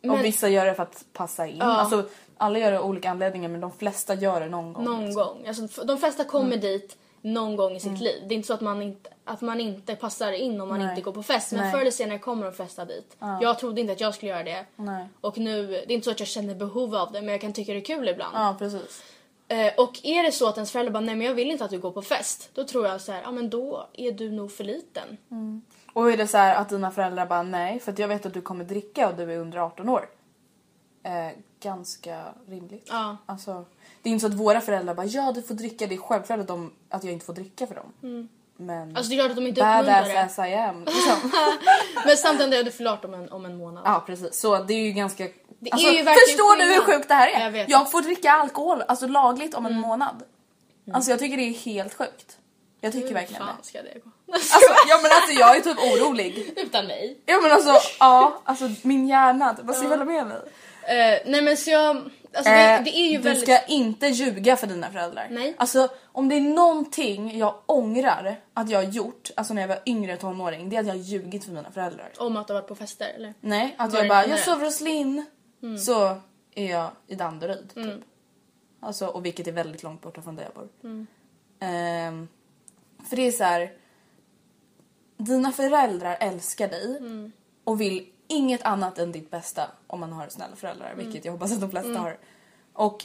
[0.00, 1.56] Men- Och vissa gör det för att passa in.
[1.58, 1.64] Ja.
[1.64, 2.04] Alltså,
[2.36, 4.84] alla gör det av olika anledningar men de flesta gör det någon gång.
[4.84, 5.24] Någon liksom.
[5.24, 5.46] gång.
[5.48, 6.60] Alltså, de flesta kommer Mm.
[6.60, 8.22] dit någon gång i sitt liv.
[8.28, 10.88] Det är inte så att man inte, att man inte passar in om man Nej.
[10.88, 11.52] inte går på fest.
[11.52, 11.72] Men Nej.
[11.72, 13.16] förr eller senare kommer de flesta dit.
[13.40, 14.66] Jag trodde inte att jag skulle göra det.
[14.76, 15.08] Nej.
[15.20, 17.52] Och nu, det är inte så att jag känner behov av det men jag kan
[17.52, 18.36] tycka det är kul ibland.
[18.36, 19.02] Ja, precis.
[19.48, 21.70] Eh, och är det så att ens föräldrar bara nej men jag vill inte att
[21.70, 22.50] du går på fest.
[22.54, 25.16] Då tror jag så här, ja men då är du nog för liten.
[25.92, 28.34] Och är det så här att dina föräldrar bara nej för att jag vet att
[28.34, 30.08] du kommer dricka och du är under 18 år.
[31.02, 32.88] Eh, ganska rimligt.
[32.90, 33.16] Ja.
[33.26, 33.64] Alltså,
[34.06, 36.40] det är inte så att våra föräldrar bara ja du får dricka, det är självklart
[36.40, 37.92] att, de, att jag inte får dricka för dem.
[38.56, 38.96] Men Mm.
[38.96, 40.22] Alltså det är klart att de inte badass det.
[40.22, 40.84] as I am.
[40.84, 41.32] Liksom.
[42.06, 43.82] Men samtidigt är du förlåt om en, om en månad.
[43.86, 45.24] ja precis, så det är ju ganska...
[45.24, 47.44] Det är alltså, ju verkligen förstår du hur sjukt det här är?
[47.44, 47.68] Jag vet.
[47.68, 47.86] Mm.
[47.86, 50.22] får dricka alkohol alltså lagligt om en månad.
[50.92, 52.38] Alltså jag tycker det är helt sjukt.
[52.80, 53.66] Jag tycker verkligen Fan det.
[53.66, 54.10] ska det gå?
[54.32, 56.52] Alltså, ja men alltså jag är typ orolig.
[56.56, 57.18] Utan mig.
[57.26, 60.36] Ja men alltså, ja, alltså min hjärna, vad ska jag hålla med mig?
[60.86, 63.42] Eh, nej men så jag, alltså det, Eh, det är ju du väldigt...
[63.44, 65.28] ska inte ljuga för dina föräldrar.
[65.30, 65.54] Nej.
[65.58, 69.78] Alltså om det är någonting jag ångrar att jag har gjort, alltså när jag var
[69.86, 72.12] yngre tonåring, det är att jag har ljugit för mina föräldrar.
[72.18, 73.34] Om att du har varit på fester eller?
[73.40, 75.26] Nej, att Var jag bara, jag sover hos Linn.
[75.62, 75.78] Mm.
[75.78, 76.16] Så
[76.54, 78.00] är jag i Danderyd typ.
[78.80, 80.68] Alltså, och vilket är väldigt långt borta från där jag bor.
[80.84, 81.06] Mm.
[81.60, 82.28] Ehm,
[83.08, 83.72] för det är så här,
[85.16, 87.32] dina föräldrar älskar dig Mm.
[87.64, 91.04] och vill inget annat än ditt bästa om man har snälla föräldrar, Mm.
[91.04, 92.18] vilket jag hoppas att de flesta har.
[92.72, 93.04] Och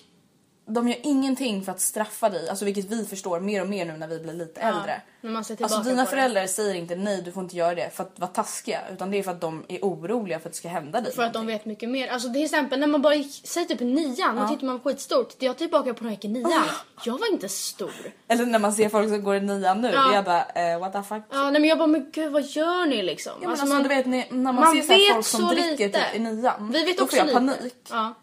[0.66, 3.98] de gör ingenting för att straffa dig, alltså vilket vi förstår mer och mer nu
[3.98, 5.02] när vi blir lite äldre.
[5.22, 6.18] man ser Alltså dina på det.
[6.18, 9.18] föräldrar säger inte nej du får inte göra det för att vara taskiga utan det
[9.20, 11.40] är för att de är oroliga för att det ska hända dig För att de
[11.40, 11.58] någonting.
[11.58, 12.08] vet mycket mer.
[12.08, 15.30] Alltså till exempel när man bara gick, säg typ nian, då tyckte man skitstort.
[15.30, 16.64] Tittar jag tillbaka på när jag gick i nian,
[17.06, 17.92] jag var inte stor.
[18.28, 20.14] Eller när man ser folk som går i nian nu, Ja.
[20.14, 20.44] är bara
[20.74, 21.24] eh, what the fuck.
[21.32, 23.32] Ja, nej men jag bara, men gud vad gör ni liksom?
[23.42, 26.00] Ja, men alltså, du vet när man, man ser folk som dricker lite.
[26.12, 27.58] typ i nian, Vi vet då också får jag lite.
[27.58, 27.74] panik.
[27.90, 28.14] Ja.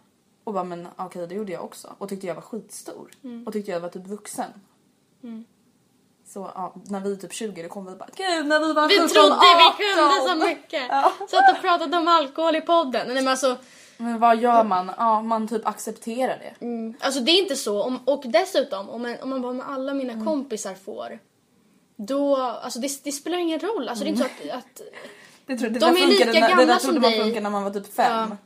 [0.49, 3.11] Och bara men okej det gjorde jag också och tyckte jag var skitstor
[3.47, 4.51] och tyckte jag var typ vuxen.
[6.27, 8.89] Så ja, när vi är typ 20 då kom vi bara gud när vi var
[8.89, 9.77] Vi 17, trodde vi 18.
[9.79, 10.83] kunde så mycket.
[10.89, 11.13] Ja.
[11.31, 13.07] Satt och pratade om alkohol i podden.
[13.07, 13.57] Nej men alltså,
[13.97, 14.91] Men vad gör man?
[14.99, 16.67] Ja man typ accepterar det.
[17.01, 17.83] alltså det är inte så.
[17.83, 20.25] Om, och dessutom, om man, om man bara med alla mina Mm.
[20.27, 21.19] kompisar får,
[21.97, 23.89] då, alltså det, det spelar ingen roll.
[23.89, 24.81] Alltså det är inte så att, att
[25.47, 27.21] Det, tror, det De där är lika när- Det gamla där som trodde man dig.
[27.21, 28.29] funkade när man var typ fem.
[28.31, 28.37] Ja.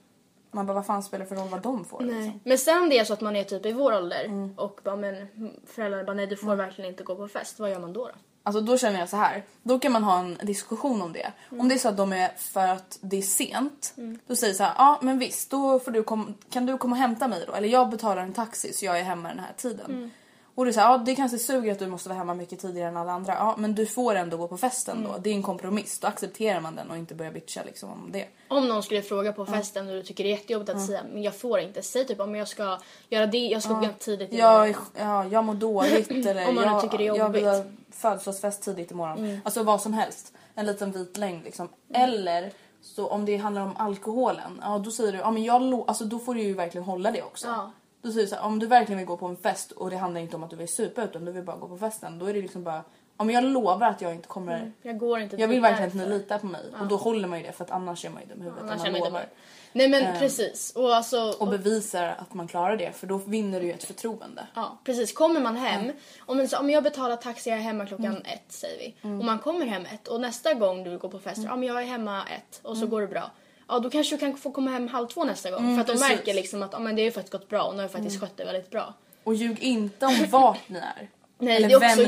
[0.55, 2.15] Man bara vad fan spelar det för roll vad de får Nej.
[2.15, 2.41] liksom?
[2.45, 4.55] Men sen det är så att man är typ i vår ålder Mm.
[4.59, 5.29] och bara, men
[5.67, 7.59] föräldrarna bara nej du får verkligen inte gå på fest.
[7.61, 8.05] Vad gör man då?
[8.05, 8.12] då?
[8.45, 9.45] Alltså då känner jag så här.
[9.62, 11.33] Då kan man ha en diskussion om det.
[11.59, 13.95] Om det är så att de är för att det är sent.
[14.27, 17.01] Då säger så här, ja men visst då får du kom, kan du komma och
[17.03, 17.53] hämta mig då?
[17.53, 20.11] Eller jag betalar en taxi så jag är hemma den här tiden.
[20.55, 22.97] Och du säger ja det kanske suger att du måste vara hemma mycket tidigare än
[22.97, 23.35] alla andra.
[23.35, 25.19] Ja men du får ändå gå på festen då.
[25.19, 25.99] Det är en kompromiss.
[25.99, 28.27] Då accepterar man den och inte börjar bitcha liksom om det.
[28.49, 31.23] Om någon skulle fråga på festen och du tycker det är jättejobbigt att säga men
[31.23, 31.83] jag får inte.
[31.83, 35.25] Säg typ om jag ska göra det, jag ska gå upp tidigt Jag, är- ja,
[35.27, 37.67] jag mår dåligt eller Om man jag, tycker det är jag vill ha jobbigt.
[37.73, 37.85] Mm.
[37.91, 39.41] födelsedagsfest tidigt imorgon.
[39.45, 40.33] Alltså vad som helst.
[40.55, 41.69] En liten vit längd liksom.
[41.95, 46.05] Eller så om det handlar om alkoholen, ja då säger du, ja men jag alltså
[46.05, 47.47] då får du ju verkligen hålla det också.
[47.47, 47.71] Ja.
[48.03, 49.97] Då säger du så här, om du verkligen vill gå på en fest och det
[49.97, 52.19] handlar inte om att du vill supa utan du vill bara gå på festen.
[52.19, 52.83] Då är det liksom bara,
[53.19, 55.95] ja men jag lovar att jag inte kommer Jag går inte Jag vill verkligen att
[55.95, 58.23] ni litar på mig och då håller man ju det för att annars är man
[58.23, 59.27] ju dum i huvudet Annars man man lovar.
[59.73, 60.19] Nej men Ehm.
[60.19, 60.73] precis.
[60.77, 64.47] Och alltså, Och bevisar att man klarar det för då vinner du ju ett förtroende.
[64.55, 65.12] Ja, precis.
[65.12, 68.23] Kommer man hem, om, en, så- om jag betalar taxi, jag är hemma klockan Mm.
[68.23, 68.95] ett säger vi.
[69.03, 71.51] Och man kommer hem ett och nästa gång du går på fest, Mm.
[71.51, 73.31] ja men jag är hemma ett och så går det bra.
[73.68, 75.59] Ja då kanske du kan få komma hem halv två nästa gång.
[75.75, 76.03] för att de Mm, precis.
[76.05, 76.16] Mm.
[76.16, 77.92] märker liksom att ja, men det har ju faktiskt gått bra och nu har jag
[77.92, 78.94] faktiskt skött det väldigt bra.
[79.25, 81.09] Och ljug inte om vart ni är.
[81.38, 82.03] Nej Eller det är också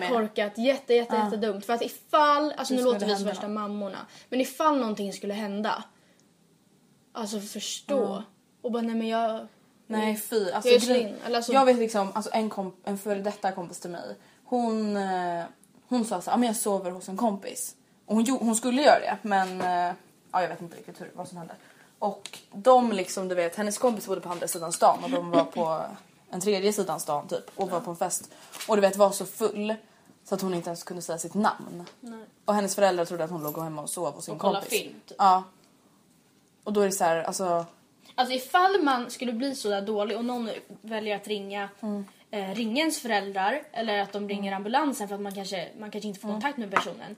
[0.00, 1.66] jättekorkat, jätte, jätte, jättedumt.
[1.66, 3.98] För att ifall, alltså nu låter vi som värsta mammorna.
[4.28, 5.84] Men ifall någonting skulle hända.
[7.12, 8.22] Alltså förstå.
[8.62, 9.46] Och bara nej men jag...
[9.86, 10.50] Nej fy.
[10.50, 13.90] Alltså, Jag grej- alltså- Jag vet liksom, alltså en, komp- en före detta kompis till
[13.90, 14.16] mig.
[14.44, 15.44] Hon, eh,
[15.88, 17.76] hon sa så här, "Ja, men jag sover hos en kompis.
[18.06, 19.94] Och hon, hon skulle göra det men eh,
[20.34, 21.54] ja, jag vet inte riktigt hur, vad som hände.
[21.98, 25.44] Och de liksom, du vet, hennes kompis bodde på andra sidan stan och de var
[25.44, 25.82] på
[26.30, 28.32] en tredje sidan stan typ och var på en fest.
[28.68, 29.74] Och du vet var så full
[30.24, 31.84] så att hon inte ens kunde säga sitt namn.
[32.44, 34.68] Och hennes föräldrar trodde att hon låg hemma och sov hos sin Och kompis.
[34.68, 35.16] film, typ.
[35.18, 35.42] Ja.
[36.64, 37.66] Och då är det så här, alltså
[38.14, 40.50] Alltså ifall man skulle bli så där dålig och någon
[40.82, 42.04] väljer att ringa Mm.
[42.30, 46.08] eh, ringa ens föräldrar eller att de ringer ambulansen för att man kanske, man kanske
[46.08, 46.40] inte får Mm.
[46.40, 47.16] kontakt med personen.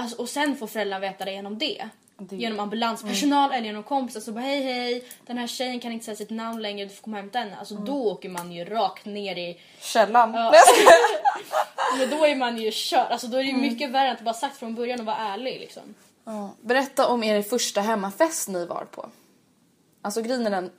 [0.00, 1.88] Alltså, och sen får föräldrarna veta det genom det.
[2.22, 4.20] Det- Genom ambulanspersonal eller genom kompisar.
[4.20, 7.02] Så bara hej hej, den här tjejen kan inte säga sitt namn längre, du får
[7.02, 7.56] komma och hämta henne.
[7.58, 9.60] Alltså då åker man ju rakt ner i...
[9.80, 10.34] källan.
[10.34, 10.52] Ja.
[11.98, 13.06] Men då är man ju körd.
[13.12, 15.16] Alltså då är det ju mycket värre än att bara sagt från början och vara
[15.16, 15.82] ärlig liksom.
[16.24, 16.50] Ja.
[16.60, 19.08] Berätta om er första hemmafest ni var på.
[20.02, 20.70] Alltså grejen är den,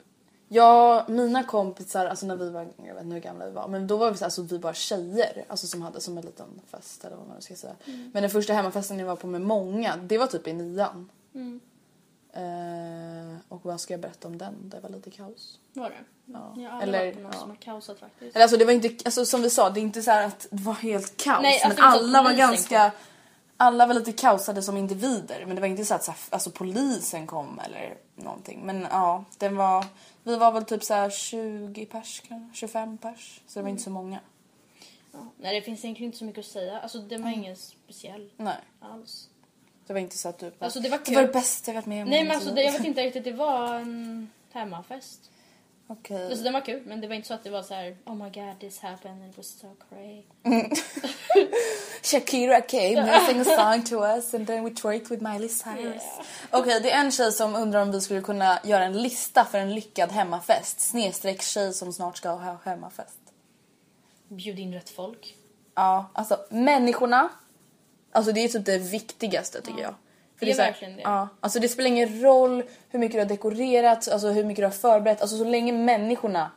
[0.52, 3.86] jag, mina kompisar, alltså när vi var, jag vet inte hur gamla vi var, men
[3.86, 7.04] då var vi så alltså, vi var tjejer alltså, som hade som en liten fest
[7.04, 7.74] eller vad man ska säga.
[8.12, 11.08] Men den första hemmafesten jag var på med många, det var typ i nian.
[12.32, 14.54] Eh, och vad ska jag berätta om den?
[14.62, 15.58] Det var lite kaos.
[15.72, 15.96] Var det?
[16.24, 16.54] Ja.
[16.56, 17.40] Jag har Eller, varit på någon ja.
[17.40, 18.36] som har kaosat faktiskt.
[18.36, 20.46] Eller alltså det var inte, alltså som vi sa, det är inte så här att
[20.50, 21.42] det var helt kaos.
[21.42, 22.92] Nej, alltså, men alla var ganska,
[23.56, 25.44] alla var lite kaosade som individer.
[25.46, 28.62] Men det var inte så att så här, alltså, polisen kom eller någonting.
[28.64, 29.84] Men ja, den var,
[30.24, 33.40] vi var väl typ så här 20 pers kanske, 25 pers.
[33.46, 34.20] Så det var inte så många.
[35.12, 35.18] Ja.
[35.40, 36.80] Nej det finns egentligen inte så mycket att säga.
[36.80, 39.28] Alltså den var ingen speciell Nej, alls.
[39.86, 41.74] det var inte så att du bara, Alltså, det var det var det bästa jag
[41.74, 42.08] varit med om.
[42.08, 45.30] Nej men alltså liv." det, jag vet inte riktigt, det var en hemmafest.
[45.92, 46.26] Okej.
[46.26, 48.14] Alltså den var kul men det var inte så att det var så här: oh
[48.14, 50.22] my god this happened it was so cray.
[52.02, 56.02] Shakira came and sang a song to us and then we twerked with Miley Cyrus.
[56.50, 59.58] Okej, det är en tjej som undrar om vi skulle kunna göra en lista för
[59.58, 60.80] en lyckad hemmafest.
[60.80, 63.18] Snedstreck tjej som snart ska ha hemmafest.
[64.28, 65.36] Bjud in rätt folk.
[65.74, 67.28] Ja, alltså människorna.
[68.12, 69.94] Alltså det är typ det viktigaste tycker jag.
[70.42, 71.02] För Det är så här- verkligen det.
[71.02, 74.66] Ja, alltså det spelar ingen roll hur mycket du har dekorerat, alltså hur mycket du
[74.66, 75.20] har förberett.
[75.22, 76.50] Alltså så länge människorna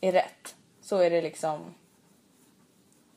[0.00, 1.74] är rätt så är det liksom...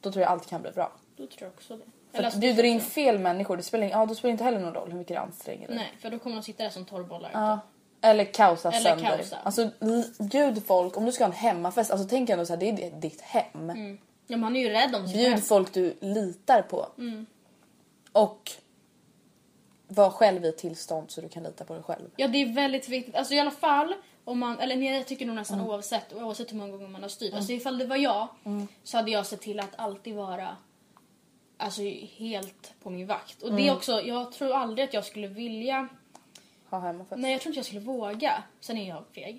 [0.01, 0.91] Då tror jag allt kan bli bra.
[1.17, 1.83] Då tror jag också det.
[2.11, 4.31] För Eller att bjuder det du in fel människor, det spelar, ja, då spelar det
[4.31, 5.75] inte heller någon roll hur mycket det anstränger dig.
[5.77, 7.29] Nej, för då kommer de sitta där som torrbollar.
[7.33, 7.59] Ja.
[8.01, 9.17] Eller kaosa Eller sönder.
[9.17, 9.37] kaosa.
[9.43, 9.69] Alltså
[10.19, 12.91] bjud folk, om du ska ha en hemmafest, alltså tänk ändå så här, det är
[12.91, 13.67] ditt hem.
[14.27, 15.31] Ja, men han är ju rädd om sitt hem.
[15.31, 16.87] Bjud folk du litar på.
[16.97, 17.25] Mm.
[18.11, 18.51] Och
[19.88, 22.10] var själv i ett tillstånd så du kan lita på dig själv.
[22.15, 23.15] Ja, det är väldigt viktigt.
[23.15, 23.93] Alltså i alla fall
[24.24, 25.69] om man, eller nej, jag tycker nog nästan Mm.
[25.71, 27.34] oavsett, oavsett hur många gånger man har styrt.
[27.34, 28.67] Alltså ifall det var jag Mm.
[28.84, 30.56] så hade jag sett till att alltid vara
[31.58, 31.82] alltså
[32.17, 33.41] helt på min vakt.
[33.41, 33.69] Och det Mm.
[33.69, 35.88] är också, jag tror aldrig att jag skulle vilja
[36.69, 37.21] Ha hemmafest.
[37.21, 38.43] Nej jag tror inte jag skulle våga.
[38.60, 39.36] Sen är jag feg.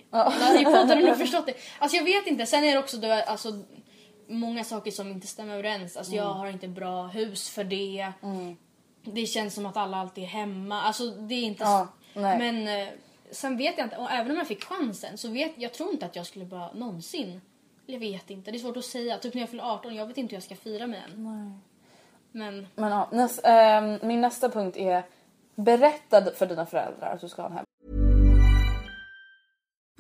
[0.61, 1.55] I podden har nog förstått det.
[1.79, 2.47] Alltså jag vet inte.
[2.47, 3.49] Sen är det också då, alltså,
[4.29, 5.97] många saker som inte stämmer överens.
[5.97, 8.13] Alltså jag har inte bra hus för det.
[9.07, 10.83] Det känns som att alla alltid är hemma.
[10.83, 12.21] Alltså det är inte Ja, så.
[12.21, 12.38] nej.
[12.38, 12.88] Men eh,
[13.31, 13.97] sen vet jag inte.
[13.97, 16.73] Och även om jag fick chansen så vet jag tror inte att jag skulle bara
[16.73, 17.40] någonsin.
[17.87, 18.51] Jag vet inte.
[18.51, 19.19] Det är svårt att säga.
[19.19, 19.95] Typ när jag fyller 18.
[19.95, 21.23] Jag vet inte hur jag ska fira mig än.
[22.33, 25.03] Men Men ja, näs, ehm, min nästa punkt är
[25.55, 27.64] berätta för dina föräldrar att du ska ha en hem.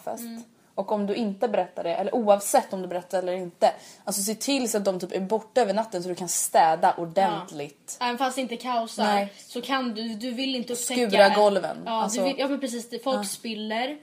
[0.00, 0.24] fest.
[0.74, 3.72] Och om du inte berättar det, eller oavsett om du berättar eller inte,
[4.04, 6.94] alltså se till så att de typ är borta över natten så du kan städa
[6.98, 7.98] ordentligt.
[8.00, 9.32] Även fast det inte kaosar Nej.
[9.46, 11.08] så kan du, du vill inte upptäcka...
[11.10, 11.76] Skura golven.
[11.86, 13.98] Ja, Alltså- vill, ja men precis, folk spiller.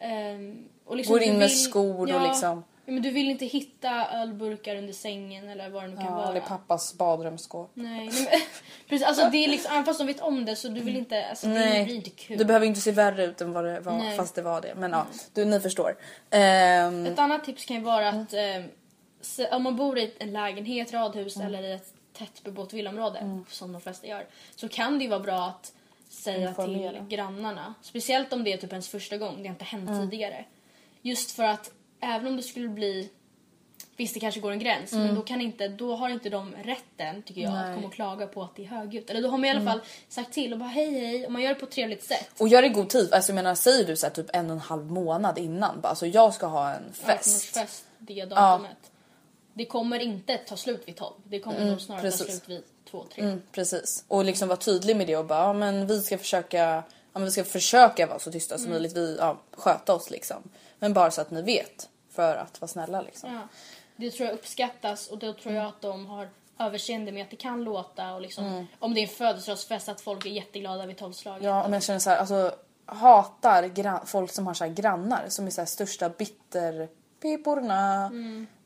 [0.00, 3.30] Ehm, och liksom Går in med vill- skor och ja, liksom- Ja, men du vill
[3.30, 6.28] inte hitta ölburkar under sängen eller vad det nu kan Ja, vara.
[6.28, 7.70] eller pappas badrumsskåp.
[7.74, 8.40] Nej, nej men,
[8.88, 11.26] precis, alltså det är liksom, även fast de vet om det så du vill inte,
[11.28, 12.38] alltså det blir Nej, inte kul.
[12.38, 14.16] du behöver inte se värre ut än vad det var Nej.
[14.16, 14.74] fast det var det.
[14.74, 15.96] Men ja, du, ni förstår.
[16.30, 18.34] Ehm, Ett annat tips kan ju vara att
[19.20, 21.48] se, om man bor i en lägenhet, radhus Mm.
[21.48, 25.20] eller i ett tätt bebott villaområde, som de flesta gör, så kan det ju vara
[25.20, 25.72] bra att
[26.08, 26.92] säga Informera.
[26.92, 27.74] till grannarna.
[27.82, 30.10] Speciellt om det är typ ens första gång, det har inte hänt Mm.
[30.10, 30.44] tidigare.
[31.02, 31.70] Just för att
[32.00, 33.10] även om det skulle bli
[33.96, 37.22] Visst det kanske går en gräns men då, kan inte, då har inte de rätten
[37.22, 37.62] tycker jag att Mm.
[37.62, 37.68] Nej.
[37.70, 37.74] Mm.
[37.76, 39.10] komma och klaga på att det är högljutt.
[39.10, 41.42] Eller då har man i alla fall sagt till och bara hej hej och man
[41.42, 42.30] gör det på ett trevligt sätt.
[42.38, 43.12] och gör det i god tid.
[43.12, 45.80] Alltså jag menar säger du så här, typ en och en halv månad innan.
[45.80, 47.54] Bara, alltså jag ska ha en fest.
[47.54, 48.90] fest det datumet.
[49.54, 51.14] Det kommer inte ta slut vid 12.
[51.24, 52.26] Det kommer nog snarare precis.
[52.26, 53.04] ta slut vid 2-3.
[53.16, 54.04] Mm, precis.
[54.08, 57.24] Och liksom vara tydlig med det och bara ja, men vi ska försöka ja, men
[57.24, 58.96] vi ska försöka vara så tysta som möjligt.
[58.96, 60.42] Vi ja, sköta oss liksom.
[60.78, 63.34] Men bara så att ni vet för att vara snälla liksom.
[63.34, 63.40] Ja.
[63.96, 67.36] Det tror jag uppskattas och då tror jag att de har överseende med att det
[67.36, 71.42] kan låta och liksom om det är en födelsedagsfest att folk är jätteglada vid tolvslaget.
[71.42, 72.54] Ja, men jag känner så här, alltså
[72.86, 78.10] hatar folk som har så grannar som är så största bitterpiporna.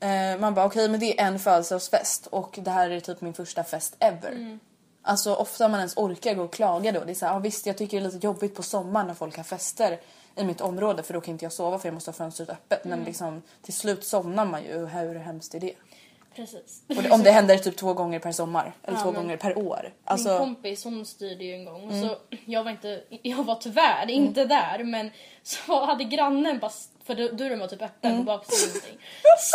[0.01, 3.35] Eh, man bara okej, men det är en födelsedagsfest och det här är typ min
[3.35, 4.59] första fest ever.
[5.03, 7.05] Alltså ofta man ens orkar gå och klaga då.
[7.05, 9.15] Det är så här, ja, visst jag tycker det är lite jobbigt på sommaren när
[9.15, 10.01] folk har fester
[10.37, 12.85] i mitt område för då kan inte jag sova för jag måste ha fönstret öppet.
[12.85, 15.73] Men liksom till slut somnar man ju hur hemskt är det?
[16.37, 16.83] Precis.
[16.89, 19.59] Och det, om det händer typ två gånger per sommar eller Ja, två gånger per
[19.59, 19.81] år.
[19.83, 20.41] Min Alltså, Mm.
[20.41, 24.45] kompis hon styrde ju en gång och så jag var inte, jag var tyvärr inte
[24.45, 25.11] där men
[25.43, 26.71] så hade grannen bara,
[27.17, 28.99] för dörren var typ öppen på baksidan ingenting,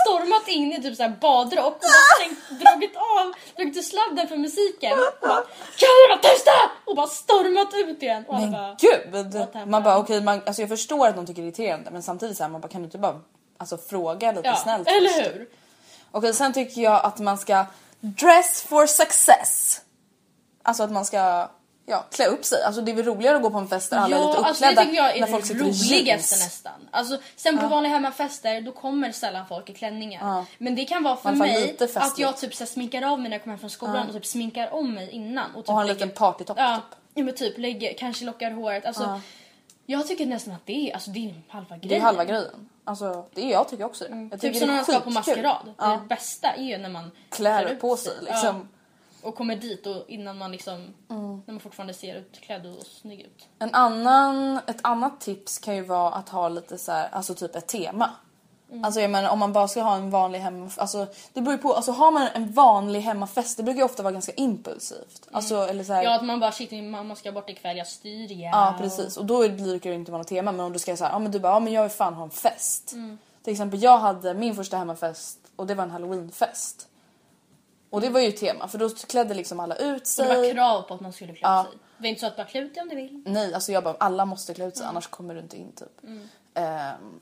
[0.03, 4.37] stormat in i typ såhär badrock och bara stängt, dragit av, dragit ur sladden för
[4.37, 5.41] musiken och bara
[5.81, 6.51] Kan ni vara tysta?
[6.85, 9.67] Och bara stormat ut igen och alla bara Gud!
[9.67, 12.37] Man bara okej, man, alltså jag förstår att de tycker det är irriterande men samtidigt
[12.37, 13.21] så här, man bara kan du inte bara
[13.57, 15.35] alltså, fråga lite Ja, snällt eller först?
[15.35, 15.49] hur?
[16.11, 17.65] Okej, sen tycker jag att man ska
[17.99, 19.81] dress for success.
[20.63, 21.49] Alltså att man ska
[21.89, 22.63] ja, klä upp sig.
[22.63, 24.51] Alltså det är väl roligare att gå på en fest där alla är lite alltså
[24.65, 26.31] uppklädda tycker jag är när folk det sitter i roligaste jeans.
[26.31, 26.73] nästan.
[26.91, 30.45] Alltså, sen på vanliga hemmafester då kommer sällan folk i klänningar.
[30.57, 33.35] Men det kan vara för mig att jag typ så här, sminkar av mig när
[33.37, 35.55] jag kommer hem från skolan och typ sminkar om mig innan.
[35.55, 36.99] Och, typ Och har en lägger- liten partytopp Ja, typ.
[37.13, 38.85] ja men typ lägger, kanske lockar håret.
[38.85, 39.21] Alltså,
[39.85, 41.89] Jag tycker nästan att det är, alltså, det är halva grejen.
[41.89, 42.69] Det är halva grejen.
[42.83, 44.27] Alltså det är jag tycker också det.
[44.31, 45.73] Jag Typ som när är man ska på maskerad.
[45.77, 45.87] Ja.
[46.01, 48.67] Det bästa är ju när man Klär upp på sig liksom.
[49.27, 51.41] Och kommer dit och innan man liksom, Mm.
[51.45, 53.47] när man fortfarande ser utklädd och snygg ut.
[53.59, 57.55] En annan, ett annat tips kan ju vara att ha lite så här, alltså typ
[57.55, 58.09] ett tema.
[58.71, 58.83] Mm.
[58.83, 61.61] Alltså jag menar om man bara ska ha en vanlig hemma, alltså det beror ju
[61.61, 65.27] på, alltså har man en vanlig hemmafest det brukar ju ofta vara ganska impulsivt.
[65.31, 67.87] Alltså eller så här, Ja att man bara shit min mamma ska bort ikväll, jag
[67.87, 68.49] styr ja.
[68.51, 71.09] Ja precis och då blir det inte vara något tema men om du ska säga
[71.13, 72.93] ja men du bara ja men jag vill fan ha en fest.
[72.93, 73.17] Mm.
[73.43, 76.86] Till exempel jag hade min första hemmafest och det var en halloweenfest.
[77.89, 80.53] Och det var ju tema för då klädde liksom alla ut Och det var sig.
[80.53, 81.63] krav på att man skulle klä Ja.
[81.69, 81.79] sig.
[81.97, 83.23] Det var inte så att bara klä ut dig om du vill.
[83.25, 84.89] Nej alltså jag bara alla måste klä ut sig Mm.
[84.89, 86.01] annars kommer du inte in typ.
[86.53, 87.19] Ehm,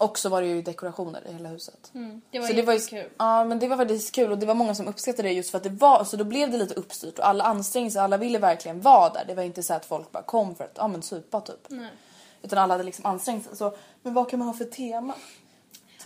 [0.00, 1.90] och så var det ju dekorationer i hela huset.
[2.30, 3.10] Det var Så det var ju, jättekul.
[3.18, 5.56] ja men det var faktiskt kul och det var många som uppskattade det just för
[5.58, 8.38] att det var så då blev det lite uppstyrt och alla ansträngde sig, alla ville
[8.38, 9.24] verkligen vara där.
[9.26, 11.66] Det var inte så att folk bara kom för att ja men supa typ.
[11.68, 11.90] Nej.
[12.42, 13.56] Utan alla hade liksom ansträngt sig.
[13.56, 15.14] Så, men vad kan man ha för tema?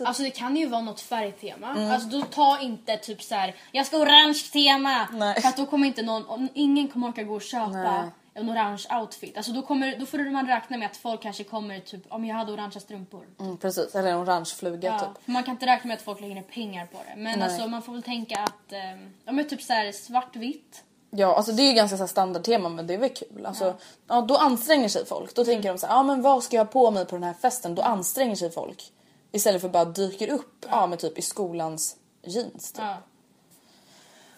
[0.01, 1.69] Alltså det kan ju vara något färgtema.
[1.69, 1.91] Mm.
[1.91, 3.55] Alltså då ta inte typ så här.
[3.71, 5.07] jag ska orange tema.
[5.11, 5.41] Nej.
[5.41, 8.09] För att då kommer inte någon, om ingen kommer orka gå och köpa Nej.
[8.33, 9.37] en orange outfit.
[9.37, 12.35] Alltså då, kommer, då får man räkna med att folk kanske kommer typ, om jag
[12.35, 13.25] hade orangea strumpor.
[13.39, 15.27] Mm, precis, eller en orange fluga Ja, typ.
[15.27, 17.21] man kan inte räkna med att folk lägger ner pengar på det.
[17.21, 17.49] Men Nej.
[17.49, 18.79] alltså man får väl tänka att, eh,
[19.25, 20.83] ja men typ så här svartvitt.
[21.15, 23.45] Ja, alltså det är ju ganska så standardtema men det är väl kul.
[23.45, 23.75] Alltså,
[24.07, 24.21] ja.
[24.21, 25.35] då anstränger sig folk.
[25.35, 27.23] Då tänker de så här, ja men vad ska jag ha på mig på den
[27.23, 27.75] här festen?
[27.75, 28.92] Då anstränger sig folk.
[29.35, 30.87] Istället för bara dyker upp ja.
[30.87, 32.71] men typ i skolans jeans.
[32.71, 32.81] Typ.
[32.83, 32.97] Ja.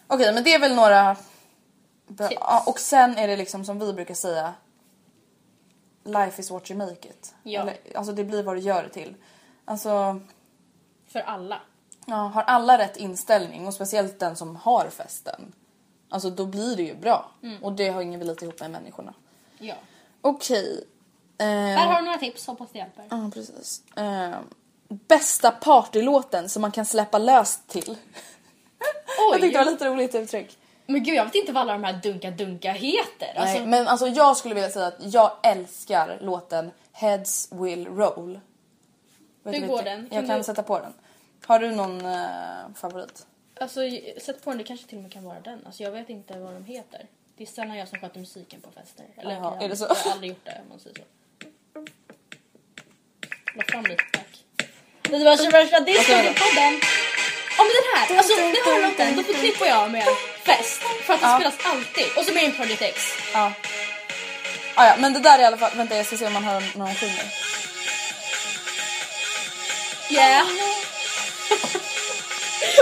[0.07, 1.15] Okej men det är väl några...
[2.07, 2.31] Tips.
[2.39, 4.53] Ja, och sen är det liksom som vi brukar säga.
[6.03, 7.35] Life is what you make it.
[7.43, 7.61] Ja.
[7.61, 9.15] Eller, alltså det blir vad du gör det till.
[9.65, 10.19] Alltså
[11.07, 11.61] För alla.
[12.05, 15.53] ja, har alla rätt inställning och speciellt den som har festen.
[16.09, 17.31] Alltså då blir det ju bra.
[17.43, 17.63] Mm.
[17.63, 19.13] Och det hänger väl lite ihop med människorna.
[19.59, 19.75] Ja.
[20.21, 20.87] Okej.
[21.37, 23.07] Eh, Här har du några tips, hoppas det hjälper.
[23.09, 23.83] Ja precis.
[25.07, 27.97] Bästa partylåten som man kan släppa löst till.
[29.31, 30.57] Jag tyckte det var lite roligt uttryck.
[30.85, 33.33] Men gud jag vet inte vad alla de här dunka-dunka heter.
[33.35, 38.39] Alltså, Nej, men alltså jag skulle vilja säga att jag älskar låten Heads Will Roll.
[39.43, 40.01] Vet Hur du går den?
[40.01, 40.93] Jag Kan kan du- sätta på den.
[41.45, 43.27] Har du någon eh, favorit?
[43.59, 43.79] Alltså
[44.21, 45.65] sätt på den, det kanske till och med kan vara den.
[45.65, 47.07] Alltså jag vet inte vad de heter.
[47.37, 49.05] Det är sällan jag som sköter musiken på fester.
[49.17, 49.85] Eller Jaha, jag, är det så?
[49.89, 51.03] jag har aldrig gjort det om man säger så.
[53.55, 54.03] La fram lite.
[55.09, 56.73] Det var så värsta discopodden.
[57.57, 60.05] Men den här, alltså den här låten, då förknippar jag med
[60.43, 60.81] fest.
[61.05, 61.35] För att den Ja.
[61.37, 62.05] spelas alltid.
[62.17, 63.01] Och så med en Project X.
[63.33, 63.51] Ja.
[64.75, 65.71] Ah, ja, men det där är i alla fall...
[65.75, 67.25] Vänta jag ska se om man hör någon sjunger.
[70.11, 70.47] Yeah.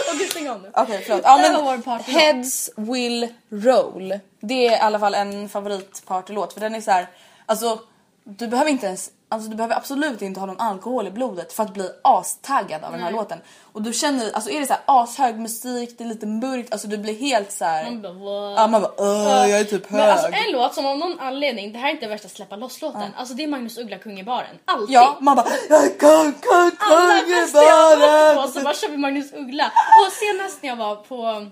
[0.14, 0.72] Okej stäng av nu.
[0.74, 1.22] Okej förlåt.
[1.24, 2.22] Ja, men var vår partylåt.
[2.22, 4.20] Heads Will Roll.
[4.42, 7.08] Det är i alla fall en favoritpartylåt för den är så här.
[7.46, 7.80] Alltså
[8.24, 11.64] du behöver inte ens Alltså du behöver absolut inte ha någon alkohol i blodet för
[11.64, 13.40] att bli astaggad av den här låten.
[13.74, 16.88] Och du känner, alltså är det så här ashög musik, det är lite mörkt, alltså
[16.88, 17.84] du blir helt så här.
[17.92, 18.60] Man bara, what?
[18.60, 20.00] Ja man bara "Åh, jag är typ hög.
[20.02, 23.12] Men alltså en låt som av någon anledning, det här är inte värsta släppa loss-låten.
[23.18, 24.56] Alltså det är Magnus Uggla kung i baren.
[24.66, 24.96] Alltid.
[24.96, 28.60] Ja man bara jag är kung, kung, Alla kung i fester jag har varit på
[28.60, 29.66] så bara kör vi Magnus Uggla.
[30.06, 31.48] Och senast när jag var på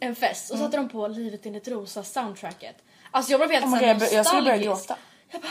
[0.00, 2.76] en fest så satte de på Livet enligt Rosa soundtracket.
[3.10, 4.88] Alltså jag blev helt Oh såhär God, jag- skulle börja nostalgisk.
[4.88, 4.96] gråta.
[5.32, 5.50] Jag bara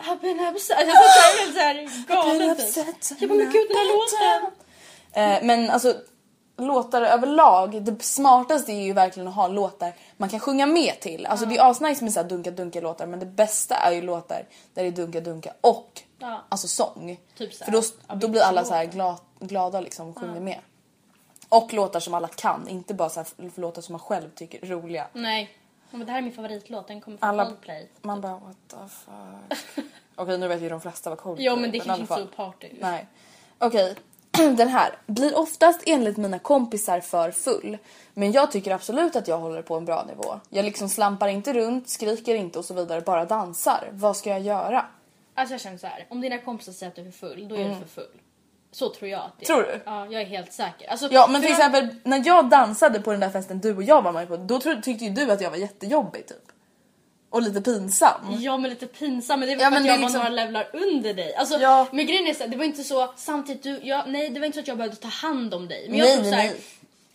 [0.00, 0.76] I've been upset.
[0.78, 3.20] Jag satt helt såhär galen typ.
[3.20, 4.52] Jag bara men gud den här låten.
[5.12, 5.94] Eh, men alltså
[6.56, 11.26] låtar överlag, det smartaste är ju verkligen att ha låtar man kan sjunga med till.
[11.26, 14.46] Alltså det är asnice med så dunka dunka låtar men det bästa är ju låtar
[14.74, 16.44] där det är dunka dunka och Ja.
[16.48, 17.20] alltså sång.
[17.38, 17.82] Typ så För då,
[18.14, 18.84] då blir alla så här
[19.40, 20.58] glada, liksom och sjunger med.
[21.48, 24.68] Och låtar som alla kan, inte bara så här låtar som man själv tycker är
[24.68, 25.06] roliga.
[25.12, 25.50] Nej.
[25.90, 27.88] Men det här är min favoritlåt, den kommer från Alla, Coldplay.
[28.02, 29.84] man bara what the fuck.
[30.14, 32.26] Okej nu vet ju de flesta vad Coldplay Jo men det kanske inte är så
[32.26, 32.68] party.
[32.80, 33.06] Nej.
[33.58, 33.96] Okej,
[34.56, 34.98] den här.
[35.06, 37.78] Blir oftast enligt mina kompisar för full.
[38.14, 40.40] Men jag tycker absolut att jag håller på en bra nivå.
[40.48, 43.88] Jag liksom slampar inte runt, skriker inte och så vidare, bara dansar.
[43.92, 44.86] Vad ska jag göra?
[45.34, 47.54] Alltså jag känner så här, om dina kompisar säger att du är för full, då
[47.54, 48.20] är du för full.
[48.72, 49.54] Så tror jag att det är.
[49.54, 49.64] Mm.
[49.64, 49.80] Tror du?
[49.84, 50.88] Ja, jag är helt säker.
[50.90, 53.82] Alltså, Ja men till jag- exempel när jag dansade på den där festen du och
[53.82, 56.36] jag var med på, då tyckte ju du att jag var jättejobbig typ.
[57.30, 58.36] Och lite pinsam.
[58.38, 60.30] Ja men lite pinsam men det väl Ja, för att jag är var liksom- några
[60.30, 61.34] levlar under dig.
[61.34, 61.86] Alltså, Ja.
[61.92, 64.46] Men grejen är så, här, det var inte så samtidigt du, jag, nej det var
[64.46, 65.86] inte så att jag behövde ta hand om dig.
[65.88, 66.54] Men Nej, jag tror nej, så här,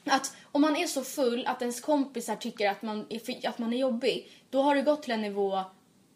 [0.03, 0.15] nej.
[0.15, 3.73] att om man är så full att ens kompisar tycker att man är, att man
[3.73, 5.61] är jobbig, då har det gått till en nivå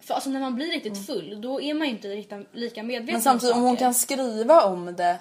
[0.02, 2.08] för alltså när man blir riktigt full då är man ju inte
[2.54, 5.18] lika medveten Men samtidigt om hon kan skriva om det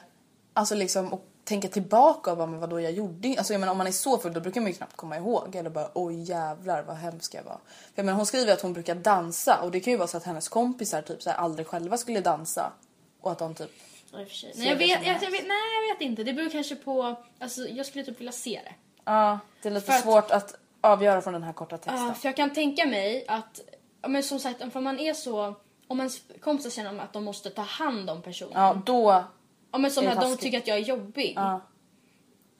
[0.58, 3.78] alltså liksom, och tänka tillbaka och bara men vadå jag gjorde alltså jag menar om
[3.78, 6.82] man är så full då brukar man ju knappt komma ihåg eller bara oj jävlar
[6.82, 7.58] vad hemsk jag var.
[7.66, 10.16] För jag menar hon skriver att hon brukar dansa och det kan ju vara så
[10.16, 12.72] att hennes kompisar typ så här, aldrig själva skulle dansa
[13.20, 13.70] och att de typ
[14.12, 17.60] Nej jag, vet, jag, jag vet, nej jag vet inte, det beror kanske på, alltså
[17.68, 18.74] jag skulle typ vilja se det.
[19.04, 22.06] Ja, det är lite För att- svårt att avgöra från den här korta texten.
[22.06, 23.60] Ja, för jag kan tänka mig att,
[24.08, 25.54] men som sagt, om man är så,
[25.88, 28.52] om ens kompisar känner att de måste ta hand om personen.
[28.54, 29.24] Ja, då...
[29.72, 31.32] Ja, men som att de tycker att jag är jobbig.
[31.36, 31.60] Ja.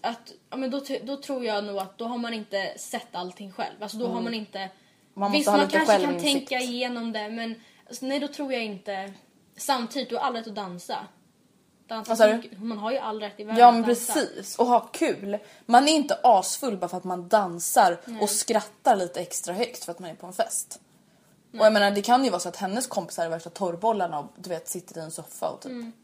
[0.01, 3.53] Att, ja, men då, då tror jag nog att då har man inte sett allting
[3.53, 3.83] själv.
[3.83, 4.59] Alltså då har man inte...
[4.59, 4.71] Mm.
[5.15, 7.55] Man visst, man kanske kan tänka igenom det men
[7.89, 9.13] alltså, nej då tror jag inte...
[9.57, 11.07] Samtidigt, du har all rätt att dansa.
[11.87, 12.57] dansa Vad sa du?
[12.57, 14.13] Man har ju all rätt i världen Ja att men dansa.
[14.13, 15.39] precis, och ha kul.
[15.67, 19.93] Man är inte asfull bara för att man dansar och skrattar lite extra högt för
[19.93, 20.81] att man är på en fest.
[21.53, 24.27] Och jag menar det kan ju vara så att hennes kompisar är värsta torrbollarna och
[24.37, 25.95] du vet sitter i en soffa och typ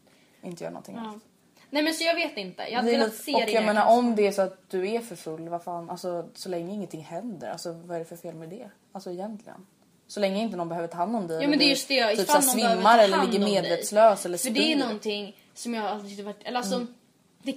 [0.45, 1.09] inte gör någonting Mm.
[1.09, 1.23] Annat.
[1.69, 2.63] Nej men så jag vet inte.
[2.63, 3.51] Jag hade velat se och det.
[3.51, 6.29] jag innan menar om det är så att du är för full, vad fan, alltså
[6.33, 8.69] så länge ingenting händer, alltså vad är det för fel med det?
[8.91, 9.65] Alltså egentligen.
[10.07, 11.41] Så länge inte någon behöver ta hand om dig.
[11.41, 13.45] Ja men det är just det, typ ifall så här någon behöver svimmar eller ligger
[13.45, 14.75] medvetslös eller För det är spyr.
[14.75, 16.43] någonting som jag alltid tyckte varit...
[16.43, 16.89] Eller alltså, klart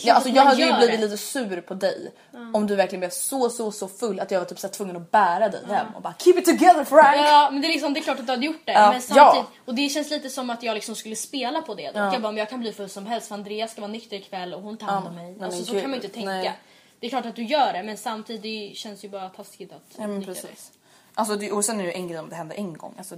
[0.00, 1.06] Ja, alltså jag hade ju blivit det.
[1.06, 2.12] lite sur på dig
[2.54, 5.10] om du verkligen blev så så så full att jag var typ så tvungen att
[5.10, 7.16] bära dig hem och bara keep it together Frank!
[7.16, 8.72] Ja men det är, liksom, det är klart att du hade gjort det.
[8.72, 9.62] Ja, Men samtidigt, ja.
[9.64, 11.90] Och det känns lite som att jag liksom skulle spela på det.
[11.90, 11.98] Då.
[11.98, 14.54] Jag bara, men jag kan bli full som helst för Andreas ska vara nykter ikväll
[14.54, 15.34] och hon tar hand om mig.
[15.38, 16.28] nej, Alltså, så kan man ju inte tänka.
[16.30, 16.58] nej.
[17.00, 19.82] Det är klart att du gör det men samtidigt känns det ju bara taskigt att
[19.96, 20.72] Ja men precis.
[21.14, 22.94] Alltså, det, och sen är det ju en grej om det händer en gång.
[22.98, 23.16] Alltså,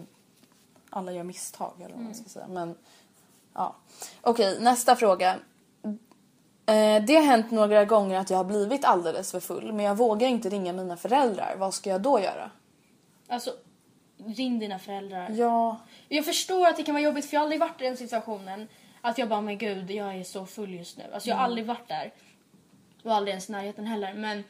[0.90, 2.14] alla gör misstag eller vad man Mm.
[2.14, 2.46] ska säga.
[2.48, 2.74] Men
[3.54, 3.76] ja.
[4.20, 5.36] Okej, nästa fråga.
[6.70, 9.94] Eh, det har hänt några gånger att jag har blivit alldeles för full men jag
[9.94, 11.54] vågar inte ringa mina föräldrar.
[11.58, 12.50] Vad ska jag då göra?
[13.28, 13.50] Alltså,
[14.26, 15.30] ring dina föräldrar.
[15.30, 15.76] Ja,
[16.08, 18.68] Jag förstår att det kan vara jobbigt för jag har aldrig varit i den situationen.
[19.00, 21.04] Att jag bara, men gud jag är så full just nu.
[21.14, 21.38] Alltså jag Mm.
[21.38, 22.12] har aldrig varit där.
[23.04, 24.14] Och aldrig ens i närheten heller.
[24.14, 24.44] Men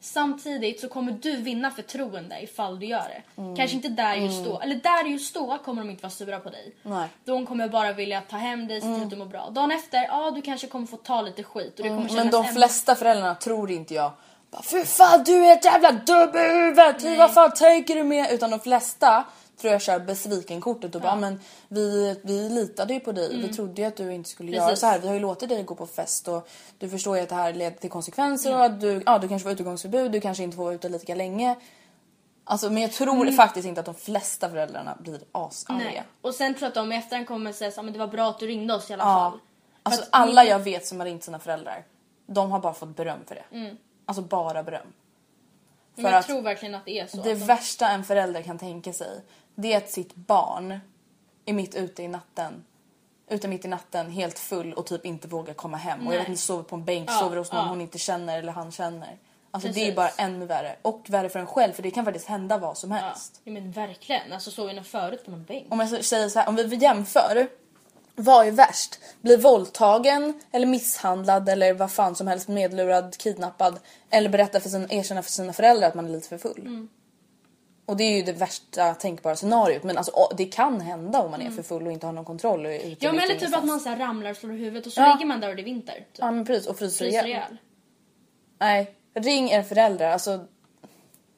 [0.00, 3.42] samtidigt så kommer du vinna förtroende ifall du gör det.
[3.42, 3.56] Mm.
[3.56, 4.60] Kanske inte där just då.
[4.60, 6.74] Eller där just då kommer de inte vara sura på dig.
[6.82, 7.08] Nej.
[7.24, 9.50] De kommer bara vilja ta hem dig, se till att du mår bra.
[9.50, 11.78] Dagen efter, ja du kanske kommer få ta lite skit.
[11.78, 14.12] Och det kommer men de flesta föräldrarna tror inte jag
[14.62, 17.18] Fy fan du är ett jävla i huvudet!
[17.18, 18.32] Vad fan tänker du med?
[18.32, 19.24] Utan de flesta
[19.60, 23.36] tror jag kör besviken-kortet och bara men vi, vi litade ju på dig.
[23.40, 24.80] Vi trodde ju att du inte skulle göra Precis.
[24.80, 24.98] så här.
[24.98, 26.48] Vi har ju låtit dig gå på fest och
[26.78, 29.44] du förstår ju att det här leder till konsekvenser och att du, ja, du kanske
[29.44, 31.56] får utegångsförbud, du kanske inte får vara ute lika länge.
[32.44, 36.04] Alltså, men jag tror faktiskt inte att de flesta föräldrarna blir asarga.
[36.20, 38.38] Och sen tror jag att de i efterhand kommer säga att det var bra att
[38.38, 39.30] du ringde oss i alla Ja.
[39.30, 39.40] fall.
[39.82, 41.84] Alltså alla jag vet som har ringt sina föräldrar,
[42.26, 43.76] de har bara fått beröm för det.
[44.06, 44.86] Alltså bara beröm.
[45.94, 47.16] Men För jag tror verkligen att det är så.
[47.16, 49.20] det de- värsta en förälder kan tänka sig,
[49.60, 50.80] det är att sitt barn
[51.46, 52.64] är mitt ute i natten,
[53.28, 55.98] ute mitt i natten helt full och typ inte vågar komma hem.
[55.98, 56.18] Och jag Nej.
[56.18, 57.68] vet inte, sover på en bänk, Ja, sover hos någon ja.
[57.68, 59.18] hon inte känner eller han känner.
[59.50, 59.96] Alltså det är Precis.
[59.96, 60.76] bara ännu värre.
[60.82, 63.40] Och värre för en själv för det kan faktiskt hända vad som helst.
[63.44, 64.32] ja men verkligen.
[64.32, 65.66] Alltså såg jag nog förut på någon bänk.
[65.70, 67.48] Om jag säger så här, om vi jämför.
[68.14, 68.98] Vad är värst?
[69.20, 73.78] Bli våldtagen eller misshandlad eller vad fan som helst medlurad, kidnappad
[74.10, 76.60] eller berätta för sina, erkänna för sina föräldrar att man är lite för full.
[76.60, 76.88] Mm.
[77.90, 81.42] Och det är ju det värsta tänkbara scenariot men alltså, det kan hända om man
[81.42, 82.96] är för full och inte har någon kontroll och ute Mm.
[83.00, 85.12] Ja men eller typ att man så här ramlar och slår huvudet och så Ja.
[85.14, 85.94] ligger man där och det är vinter.
[85.94, 86.06] Typ.
[86.18, 87.28] Ja men precis och fryser, Fryser ihjäl.
[87.28, 87.56] ihjäl.
[88.58, 90.30] Nej, ring er föräldrar alltså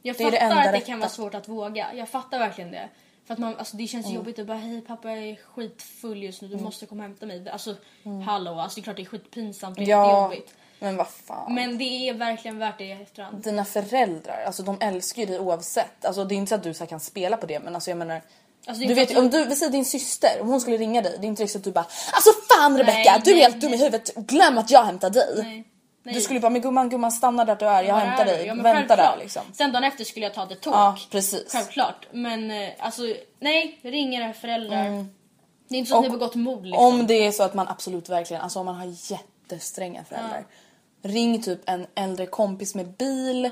[0.02, 0.86] Jag Det är det fattar enda att det rätta.
[0.86, 1.94] kan vara svårt att våga.
[1.94, 2.88] Jag fattar verkligen det.
[3.26, 3.88] För att man, alltså det Mm.
[3.88, 7.08] känns jobbigt att bara hej pappa jag är skitfull just nu du måste komma och
[7.08, 7.48] hämta mig.
[7.48, 7.74] Alltså
[8.04, 8.20] Mm.
[8.22, 10.54] hallå alltså det är klart det är skitpinsamt och ja jättejobbigt.
[10.82, 11.54] Men vad fan.
[11.54, 13.42] Men det är verkligen värt det i efterhand.
[13.44, 16.04] Dina föräldrar, alltså de älskar ju dig oavsett.
[16.04, 17.98] Alltså det är inte så att du så kan spela på det men alltså jag
[17.98, 18.22] menar
[18.66, 21.02] Alltså, det du vet att om du, vi säger din syster, om hon skulle ringa
[21.02, 23.60] dig, det är inte riktigt att du bara Alltså fan Rebecca, Nej, du är helt
[23.60, 25.34] dum i huvudet, glöm att jag hämtar dig.
[25.42, 25.64] Nej.
[26.04, 26.14] Nej.
[26.14, 28.54] Du skulle bara, men gumman, gumman stanna där du är, jag Var hämtar dig, Ja,
[28.54, 29.42] vänta där liksom.
[29.52, 30.74] Sen dagen efter skulle jag ta the talk.
[30.74, 31.52] Ja, precis.
[31.52, 32.06] Självklart.
[32.12, 33.02] Men eh, alltså
[33.40, 35.06] nej, ring era föräldrar.
[35.68, 35.98] Det är inte så att Mm.
[35.98, 36.84] Och ni har begått mord liksom.
[36.84, 40.46] Om det är så att man absolut verkligen, alltså om man har jättestränga föräldrar.
[41.02, 43.50] Ring typ en äldre kompis med bil.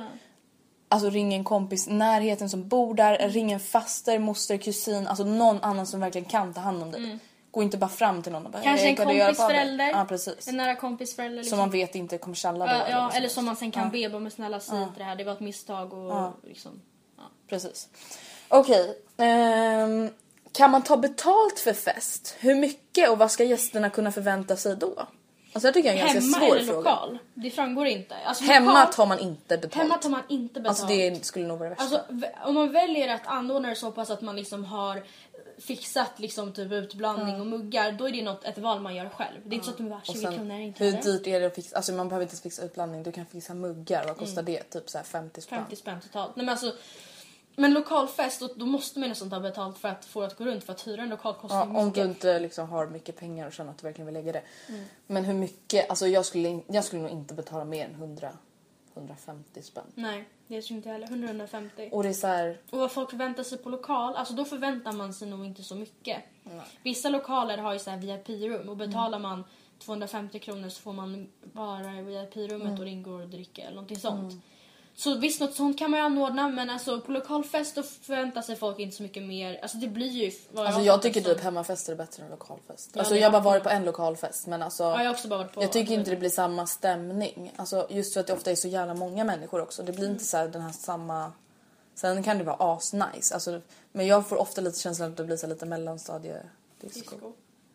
[0.89, 3.29] Alltså ring en kompis närheten som bor där.
[3.29, 5.07] Ring en faster, moster, kusin.
[5.07, 7.19] Alltså någon annan som verkligen kan ta hand om dig.
[7.51, 9.89] Gå inte bara fram till någon och bara Kanske "Hej, en kompis på mig?" förälder.
[9.91, 10.49] Ja precis.
[10.49, 11.37] En nära kompis förälder.
[11.37, 11.51] Liksom.
[11.51, 12.73] Som man vet inte kommer tjalla då.
[12.73, 14.99] Ja, ja, vad som eller som man sen kan be bara men snälla säg inte
[14.99, 16.81] det här, det var ett misstag och liksom.
[17.49, 17.89] Precis.
[18.49, 18.99] Okej.
[19.17, 20.11] ehm,
[20.53, 22.37] kan man ta betalt för fest?
[22.39, 25.07] Hur mycket och vad ska gästerna kunna förvänta sig då?
[25.53, 26.79] Alltså jag tycker det är en ganska Hemma svår eller fråga.
[26.91, 27.19] lokal?
[27.35, 28.17] Det framgår inte.
[28.25, 29.75] Alltså, Hemma lokal, tar man inte betalt.
[29.75, 30.69] hemma tar man inte betalt.
[30.69, 31.97] Alltså det skulle nog vara det värsta.
[31.99, 35.03] Alltså, om man väljer att anordna det så pass att man liksom har
[35.59, 39.37] fixat liksom typ utblandning och muggar, då är det något, ett val man gör själv.
[39.45, 41.41] Det är inte så att de bara och 20 sen, kronor inte hur dyrt är
[41.41, 41.77] det att fixa?
[41.77, 43.99] Alltså man behöver inte fixa utblandning, du kan fixa muggar.
[43.99, 44.19] Vad Mm.
[44.19, 44.63] kostar det?
[44.63, 45.59] Typ så här 50 spänn.
[45.59, 46.37] 50 spänn totalt.
[46.37, 46.73] Nej, men, alltså,
[47.61, 50.45] men lokalfest, då, då måste man nästan ta betalt för att få det att gå
[50.45, 50.65] runt.
[50.65, 53.53] För att hyra en lokal kostar Ja, om du inte liksom har mycket pengar och
[53.53, 54.43] känner att du verkligen vill lägga det.
[54.69, 54.85] Mm.
[55.07, 55.91] Men hur mycket?
[55.91, 58.33] Alltså jag skulle, in- jag skulle nog inte betala mer än 100,
[58.95, 59.85] 150 spänn.
[59.95, 61.07] Nej, det tror inte jag heller.
[61.07, 61.91] 100-150.
[61.91, 64.93] Och det är så här, Och vad folk förväntar sig på lokal, alltså då förväntar
[64.93, 66.23] man sig nog inte så mycket.
[66.83, 69.45] Vissa lokaler har ju så här VIP-rum och betalar man
[69.79, 74.35] 250 kronor så får man bara i VIP-rummet och det ingår dricka eller någonting sånt.
[74.95, 78.57] Så visst, något sånt kan man ju anordna men alltså på lokalfest då förväntar sig
[78.57, 79.59] folk inte så mycket mer.
[79.63, 80.33] Alltså det blir ju...
[80.53, 82.91] vad Alltså jag fattat tycker som- typ hemmafester är bättre än lokalfest.
[82.93, 85.29] Ja, alltså jag har bara varit på en lokalfest men alltså Ja, jag har också
[85.29, 85.63] bara varit på...
[85.63, 87.53] jag tycker inte det blir samma stämning.
[87.57, 89.83] Alltså just för att det ofta är så jävla många människor också.
[89.83, 91.33] Det blir inte så här den här samma...
[91.95, 93.35] Sen kan det vara asnice.
[93.35, 93.61] Alltså,
[93.93, 96.47] men jag får ofta lite känslan att det blir så lite mellanstadiedisco.
[96.81, 97.33] Disco.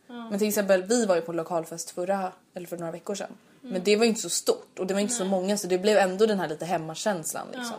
[0.08, 3.38] Men till exempel vi var ju på lokalfest förra, eller för några veckor sedan.
[3.72, 5.78] Men det var ju inte så stort och det var inte så många så det
[5.78, 7.78] blev ändå den här lite hemmakänslan liksom.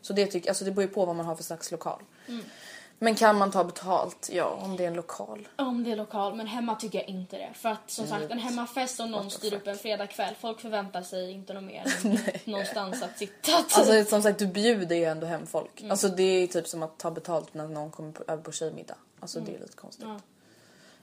[0.00, 2.02] Så det tycker alltså det beror ju på vad man har för slags lokal.
[3.00, 4.30] Men kan man ta betalt?
[4.32, 5.48] Ja, om det är en lokal.
[5.56, 7.50] Om det är lokal, men hemma tycker jag inte det.
[7.54, 11.30] För att som sagt, en hemmafest och någon styr upp en fredagkväll, folk förväntar sig
[11.30, 13.52] inte något mer än någonstans att sitta.
[13.56, 15.84] Alltså som sagt, du bjuder ju ändå hem folk.
[15.90, 18.96] Alltså det är typ som att ta betalt när någon kommer på, över på tjejmiddag.
[19.20, 20.06] Alltså det är lite konstigt.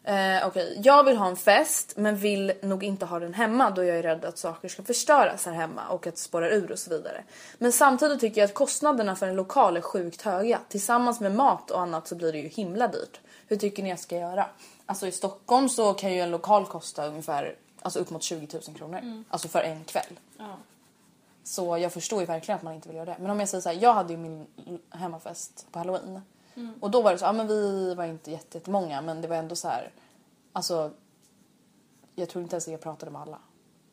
[0.08, 3.84] Eh, Okej, jag vill ha en fest men vill nog inte ha den hemma då
[3.84, 6.80] jag är rädd att saker ska förstöras här hemma och att det spårar ur och
[6.80, 7.24] så vidare.
[7.58, 10.60] Men samtidigt tycker jag att kostnaderna för en lokal är sjukt höga.
[10.70, 13.20] Tillsammans med mat och annat så blir det ju himla dyrt.
[13.48, 14.46] Hur tycker ni jag ska göra?
[14.86, 18.78] Alltså i Stockholm så kan ju en lokal kosta ungefär alltså upp mot 20 000
[18.78, 19.24] kronor.
[19.30, 20.20] Alltså för en kväll.
[20.38, 20.58] Ja.
[21.44, 23.16] Så jag förstår ju verkligen att man inte vill göra det.
[23.20, 24.48] Men om jag säger så här, jag hade ju min
[24.90, 26.22] hemmafest på halloween.
[26.80, 29.36] Och då var det så, ja men vi var inte jätte- jättemånga men det var
[29.36, 29.92] ändå så här,
[30.54, 30.92] alltså
[32.16, 33.40] jag tror inte ens jag pratade med alla.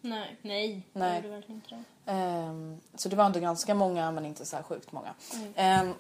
[0.01, 0.87] Nej, nej.
[0.93, 1.21] Nej.
[1.23, 1.69] Verkligen inte
[2.05, 2.13] det.
[2.13, 5.15] Ehm, så det var ändå ganska många men inte så här sjukt många.
[5.55, 5.95] Ehm,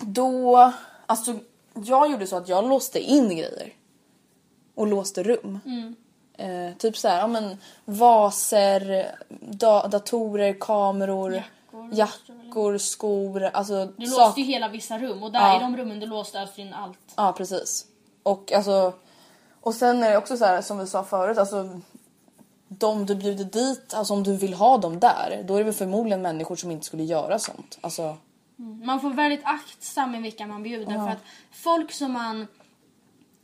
[0.00, 0.72] då,
[1.06, 1.38] alltså
[1.74, 3.72] jag gjorde så att jag låste in grejer.
[4.74, 5.58] Och låste rum.
[6.38, 11.42] Eh, typ så här, ja men vaser, da- datorer, kameror,
[11.92, 13.42] Jackor, jackor skor.
[13.42, 15.56] Alltså Du sak- låste ju hela vissa rum och där Ja.
[15.56, 16.98] i de rummen du låste alltså in allt.
[17.16, 17.86] Ja precis.
[18.22, 18.92] Och alltså
[19.60, 21.80] och sen är det också så här som vi sa förut, alltså
[22.68, 25.74] de du bjuder dit, alltså om du vill ha dem där, då är det väl
[25.74, 27.78] förmodligen människor som inte skulle göra sånt.
[27.80, 28.16] Alltså,
[28.56, 31.18] Man får väldigt aktsam med vilka man bjuder för att
[31.50, 32.46] folk som man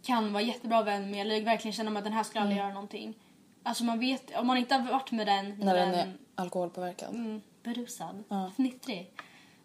[0.02, 3.14] kan vara jättebra vän med eller verkligen känner att den här ska aldrig göra någonting.
[3.62, 7.08] Alltså man vet, om man inte har varit med den när den är alkoholpåverkad.
[7.14, 8.24] mm, berusad,
[8.56, 9.12] fnittrig.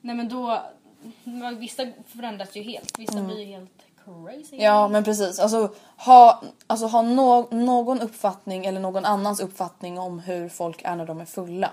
[0.02, 0.62] Nej men då,
[1.58, 4.58] vissa förändras ju helt, vissa blir ju helt crazy.
[4.58, 10.20] Ja men precis, alltså ha, alltså, ha nå- någon uppfattning eller någon annans uppfattning om
[10.20, 11.72] hur folk är när de är fulla.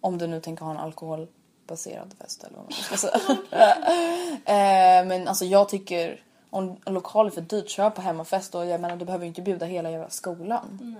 [0.00, 3.20] Om du nu tänker ha en alkoholbaserad fest eller vad man ska säga.
[5.00, 8.80] eh, men alltså jag tycker om lokal är för dyrt, kör på hemmafest och jag
[8.80, 10.96] menar du behöver ju inte bjuda hela jävla skolan.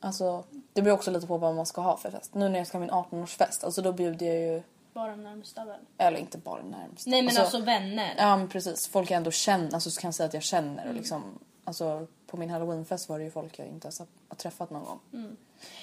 [0.00, 2.34] Alltså det beror också lite på vad man ska ha för fest.
[2.34, 5.80] Nu när jag ska ha min 18-årsfest, alltså då bjuder jag ju, Bara närmsta väl.
[5.98, 7.06] eller inte bara närmast.
[7.06, 8.14] Nej men alltså, vänner.
[8.18, 10.88] Ja men precis, folk jag ändå känner, alltså så kan jag säga att jag känner
[10.88, 11.38] och liksom
[11.68, 15.36] Alltså på min halloweenfest var det ju folk jag inte ens har träffat någon gång.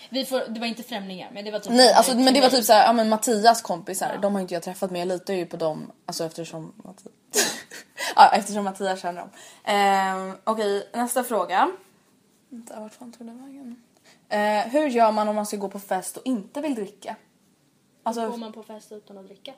[0.10, 2.50] Vi får, det var inte främlingar men det var typ Nej alltså men det var
[2.50, 5.46] typ såhär, ja men Mattias kompisar, de har inte jag träffat men jag litar ju
[5.46, 7.14] på dem alltså eftersom Mattias,
[8.16, 9.30] ja, eftersom Mattias känner dem.
[9.64, 11.72] Ehm, Okej nästa fråga.
[12.50, 13.82] Vänta vart fan tog den vägen?
[14.30, 17.16] Eh, hur gör man om man ska gå på fest och inte vill dricka?
[18.04, 19.54] Alltså, Går man på fest utan att dricka?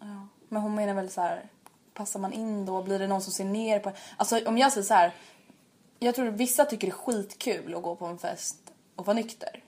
[0.00, 1.48] Ja, men hon menar väl så här.
[1.94, 2.82] Passar man in då?
[2.82, 5.12] Blir det någon som ser ner på Alltså om jag säger så här.
[5.98, 9.64] Jag tror vissa tycker det är skitkul att gå på en fest och vara nykter.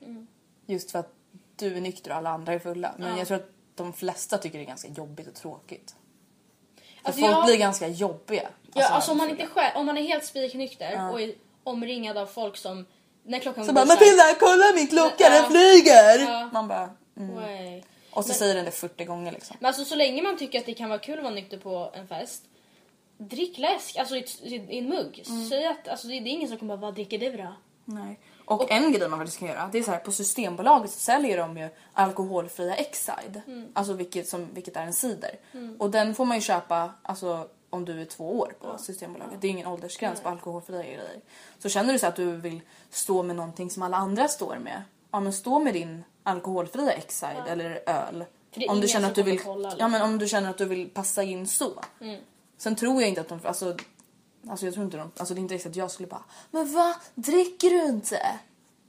[0.67, 1.13] Just för att
[1.57, 2.95] du är nykter och alla andra är fulla.
[2.99, 5.95] Men jag tror att de flesta tycker det är ganska jobbigt och tråkigt.
[6.77, 8.49] För Alltså, folk jag- blir ganska jobbiga.
[8.63, 12.17] Ja, när alltså om man inte själv, om man är helt spiknykter och är omringad
[12.19, 12.87] av folk som
[13.25, 16.19] när klockan Så bara Matilda kolla min klocka den flyger!
[16.19, 16.51] Ja.
[16.53, 17.83] Man bara mm.
[18.13, 19.57] Och så säger den det 40 gånger liksom.
[19.61, 21.93] Men alltså så länge man tycker att det kan vara kul att vara nykter på
[21.95, 22.43] en fest.
[23.19, 24.25] Drick läsk, alltså i,
[24.69, 25.23] i en mugg.
[25.29, 25.49] Mm.
[25.49, 27.55] Säg att alltså, det är ingen som kommer bara vad dricker du då?
[27.85, 28.19] Nej.
[28.45, 31.39] Och, en grej man faktiskt kan göra, det är så här på Systembolaget så säljer
[31.39, 33.43] de ju alkoholfria Exide.
[33.73, 35.39] Alltså vilket, som, vilket är en cider.
[35.79, 39.41] Och den får man ju köpa alltså, om du är två år på Systembolaget.
[39.41, 41.21] Det är ingen åldersgräns på alkoholfria grejer.
[41.59, 42.61] Så känner du så att du vill
[42.91, 44.83] stå med någonting som alla andra står med.
[45.11, 48.25] Ja men stå med din alkoholfria Exide eller öl.
[48.69, 49.93] Om du, känner att du vill, kolla, ja, liksom.
[49.93, 51.85] men om du känner att du vill passa in så.
[52.59, 53.41] Sen tror jag inte att de...
[53.45, 53.77] Alltså,
[54.49, 55.11] alltså jag tror inte de...
[55.17, 56.97] Alltså det är inte riktigt att jag skulle bara Men va?
[57.15, 58.39] Dricker du inte?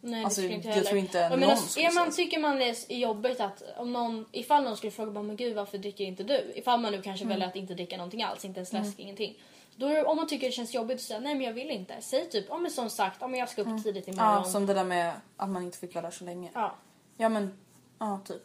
[0.06, 0.88] Nej, det Alltså, skulle inte jag heller.
[0.88, 2.26] tror inte någon menar, skulle är man, säga.
[2.26, 5.56] Tycker man det är jobbigt att om någon, ifall någon skulle fråga bara, men gud
[5.56, 6.52] varför dricker inte du?
[6.56, 7.36] Ifall man nu kanske Mm.
[7.36, 9.38] väljer att inte dricka någonting alls, inte ens läsk, ingenting.
[9.76, 11.96] Då det- om man tycker det känns jobbigt att säga nej men jag vill inte.
[12.02, 14.28] Säg typ, ja men som sagt, men jag ska upp tidigt imorgon.
[14.30, 14.44] Mm.
[14.44, 16.50] Ja, som det där med att man inte fick vara där så länge.
[16.54, 16.76] Ja.
[17.18, 17.58] Ja men,
[18.00, 18.42] ja typ.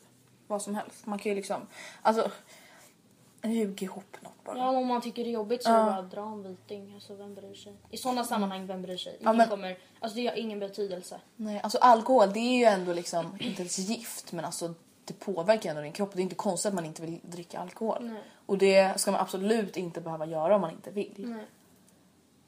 [0.47, 1.07] Vad som helst.
[1.07, 1.67] Man kan ju liksom,
[2.03, 2.31] alltså
[3.43, 4.59] ljug ihop något bara.
[4.59, 6.95] Ja, om man tycker det är jobbigt så är det bara att dra en viting.
[6.95, 7.75] Alltså vem bryr sig?
[7.91, 9.17] I sådana sammanhang, vem bryr sig?
[9.21, 11.21] Ingen men- kommer, alltså det har ingen betydelse.
[11.37, 14.75] Nej, alltså alkohol det är ju ändå liksom inte ens gift men alltså
[15.05, 16.11] det påverkar ändå din kropp.
[16.15, 17.99] Det är inte konstigt att man inte vill dricka alkohol.
[18.01, 18.23] Nej.
[18.47, 21.15] Och det ska man absolut inte behöva göra om man inte vill.
[21.17, 21.47] Nej.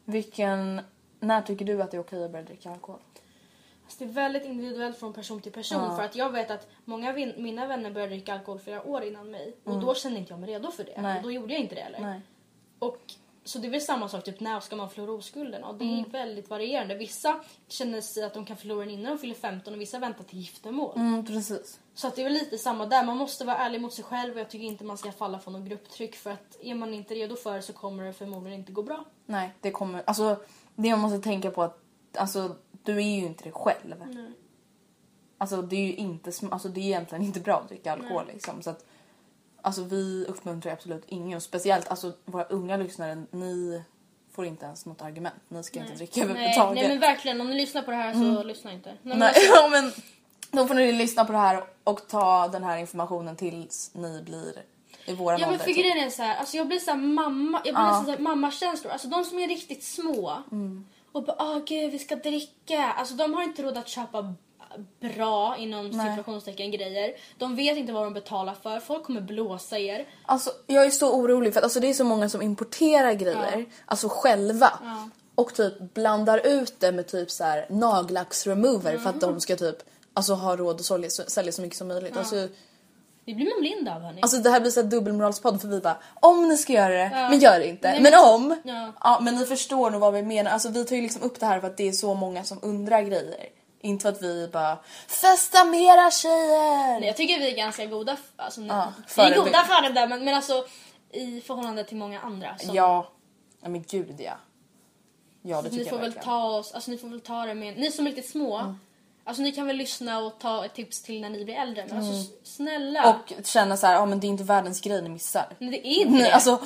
[0.05, 0.81] Vilken,
[1.21, 3.01] när tycker du att det är okej att börja dricka alkohol?
[3.99, 5.97] Det är väldigt individuellt från person till person.
[5.97, 9.31] För att jag vet att många av mina vänner började dricka alkohol flera år innan
[9.31, 9.57] mig.
[9.65, 11.01] Och då kände inte jag mig redo för det.
[11.03, 11.17] Nej.
[11.17, 12.01] Och då gjorde jag inte det heller.
[12.01, 12.21] Nej.
[12.79, 12.99] Och,
[13.45, 15.65] så det är väl samma sak, typ när ska man förlora oskulden?
[15.65, 16.11] Och det är Mm.
[16.11, 16.95] väldigt varierande.
[16.95, 20.25] Vissa känner sig att de kan förlora den innan de fyller 15 och vissa väntar
[20.25, 20.93] till giftermål.
[20.97, 21.81] Mm, precis.
[21.95, 23.05] Så att det är väl lite samma där.
[23.05, 25.51] Man måste vara ärlig mot sig själv och jag tycker inte man ska falla för
[25.51, 26.17] någon grupptryck.
[26.17, 29.05] För att är man inte redo för det så kommer det förmodligen inte gå bra.
[29.27, 30.03] Nej, det kommer...
[30.07, 30.37] Alltså,
[30.77, 31.79] det man måste tänka på att
[32.17, 33.95] alltså, du är ju inte dig själv.
[34.15, 34.31] Nej.
[35.39, 38.27] Alltså, det är ju inte, alltså, det är egentligen inte bra att dricka alkohol.
[38.33, 38.85] Liksom, så att,
[39.63, 41.41] alltså, vi uppmuntrar absolut ingen.
[41.41, 43.83] Speciellt alltså, våra unga lyssnare, ni
[44.33, 45.35] får inte ens något argument.
[45.49, 46.75] Ni ska inte dricka Nej, överhuvudtaget.
[46.75, 48.89] nej men verkligen, om ni lyssnar på det här så lyssna inte.
[48.91, 49.93] Nej, men Nej, alltså, men
[50.51, 54.63] då får ni lyssna på det här och ta den här informationen tills ni blir
[55.05, 55.65] i våran Ja men ålder.
[55.65, 55.83] för typ.
[55.83, 58.03] grejen är så här, alltså jag blir så här mamma, jag blir Ja.
[58.05, 58.93] så här mammakänslor.
[58.93, 60.87] Alltså de som är riktigt små Mm.
[61.13, 62.83] Och bara åh gud vi ska dricka.
[62.83, 64.35] Alltså de har inte råd att köpa
[65.01, 67.15] bra inom situationstecken grejer.
[67.39, 68.81] De vet inte vad de betalar för.
[68.81, 70.09] Folk kommer blåsa er.
[70.27, 73.67] Alltså, jag är så orolig för att alltså, det är så många som importerar grejer,
[73.87, 74.73] alltså själva.
[75.35, 79.77] Och typ blandar ut det med typ så här nagellacksremover för att de ska typ
[80.15, 82.17] alltså, ha råd att sälja, sälja så mycket som möjligt.
[82.17, 82.49] Alltså,
[83.25, 84.23] Det blir man blind av hörni.
[84.23, 87.09] alltså det här blir så här dubbelmoralspodd för vi bara om ni ska göra det,
[87.31, 87.91] men gör det inte.
[87.91, 88.61] Nej, men, men- om!
[88.65, 88.93] Ja.
[89.01, 89.19] Ja.
[89.23, 90.51] men ni förstår nog vad vi menar.
[90.51, 92.59] Alltså vi tar ju liksom upp det här för att det är så många som
[92.63, 93.49] undrar grejer.
[93.81, 97.01] Inte för att vi bara festa mera tjejer!
[97.01, 98.17] Nej, jag tycker vi är ganska goda.
[98.37, 100.65] Alltså, Ja, vi är goda föredömen men alltså
[101.13, 102.59] i förhållande till många andra.
[102.59, 103.09] Som, Ja,
[103.63, 104.33] ja men gud ja.
[105.43, 106.25] Ja det ni tycker får jag väl verkligen.
[106.25, 108.57] ta oss, alltså ni får väl ta det med, ni som är riktigt små.
[108.59, 108.79] Mm.
[109.31, 111.87] Alltså ni kan väl lyssna och ta ett tips till när ni blir äldre.
[111.89, 113.11] Men alltså s- snälla.
[113.15, 115.47] Och känna så här, ja men det är inte världens grej ni missar.
[115.59, 116.33] Nej, det är inte det.
[116.35, 116.63] alltså,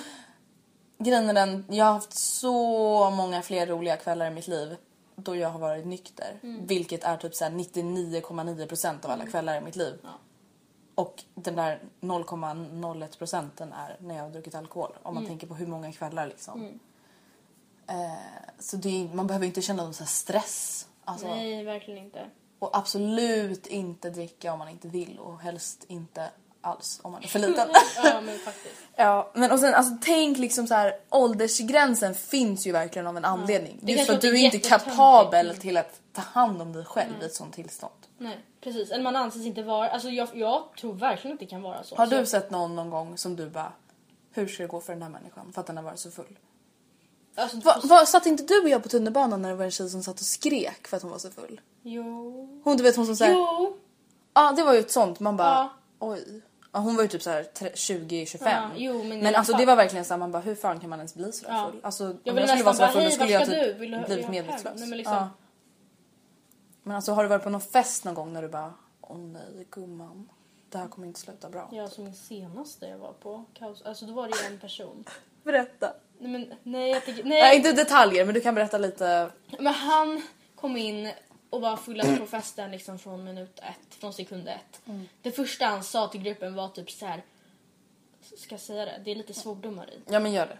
[0.98, 2.52] grejen är den, jag har haft så
[3.10, 4.76] många fler roliga kvällar i mitt liv
[5.16, 6.38] då jag har varit nykter.
[6.42, 6.66] Mm.
[6.66, 9.94] Vilket är typ så här 99,9% av alla kvällar i mitt liv.
[10.94, 14.90] Och den där 0,01 procenten är när jag har druckit alkohol.
[15.02, 15.14] Om Mm.
[15.22, 16.80] man tänker på hur många kvällar liksom.
[17.86, 17.94] Eh,
[18.58, 20.86] så är, man behöver inte känna någon stress.
[21.04, 22.26] Alltså, Nej, verkligen inte.
[22.58, 26.30] Och absolut inte dricka om man inte vill och helst inte
[26.60, 27.68] alls om man är för liten.
[28.04, 28.74] Ja, men faktiskt.
[28.96, 33.24] ja, men och sen alltså tänk liksom så här åldersgränsen finns ju verkligen av en
[33.24, 33.78] anledning.
[33.82, 37.12] Det Just för att du är inte kapabel till att ta hand om dig själv
[37.22, 37.92] i ett sånt tillstånd.
[38.18, 38.90] Nej, precis.
[38.90, 39.90] Eller man anses inte vara...
[39.90, 41.96] Alltså jag, jag tror verkligen att det kan vara så.
[41.96, 43.72] Har Så- du sett någon någon gång som du bara
[44.32, 46.38] hur ska det gå för den här människan för att den har varit så full?
[47.36, 49.88] Alltså, Va, va, satt inte du och jag på tunnelbanan när det var en tjej
[49.90, 51.60] som satt och skrek för att hon var så full?
[51.86, 52.60] Jo.
[52.64, 53.76] Hon du vet hon som säger Jo.
[54.34, 55.20] Ja, det var ju ett sånt.
[55.20, 55.70] Man bara, Ja.
[55.98, 56.42] oj.
[56.72, 57.42] Ja, hon var ju typ så här
[57.74, 58.38] 20-25.
[58.50, 59.60] Ja, jo, men men alltså fall.
[59.60, 61.52] det var verkligen så här, man bara hur fan kan man ens bli så där
[61.54, 61.70] Ja.
[61.70, 61.80] full?
[61.82, 63.54] Alltså om Jag jag, skulle vara nästan så där bara, full då skulle jag typ
[63.54, 63.72] du?
[63.80, 64.80] Vill du blivit medvetslös.
[64.80, 65.28] Nej, men liksom, ja.
[66.82, 69.66] Men alltså har du varit på någon fest någon gång när du bara, åh nej
[69.70, 70.28] gumman.
[70.68, 71.68] Det här kommer inte sluta bra.
[71.72, 73.44] Ja, som min senaste jag var på.
[73.54, 73.82] Kaos.
[73.82, 75.04] Alltså då var det ju en person.
[75.44, 75.92] Berätta.
[76.18, 77.40] Nej, men, nej, jag tycker, Nej.
[77.42, 77.56] nej.
[77.56, 79.30] inte detaljer men du kan berätta lite.
[79.58, 80.22] Men han
[80.56, 81.12] kom in
[81.54, 84.80] och var fullast på festen liksom från minut ett, från sekund ett.
[84.86, 85.08] Mm.
[85.22, 87.22] Det första han sa till gruppen var typ så här.
[88.38, 89.00] Ska jag säga det?
[89.04, 90.00] Det är lite svordomar i.
[90.06, 90.58] Ja men gör det.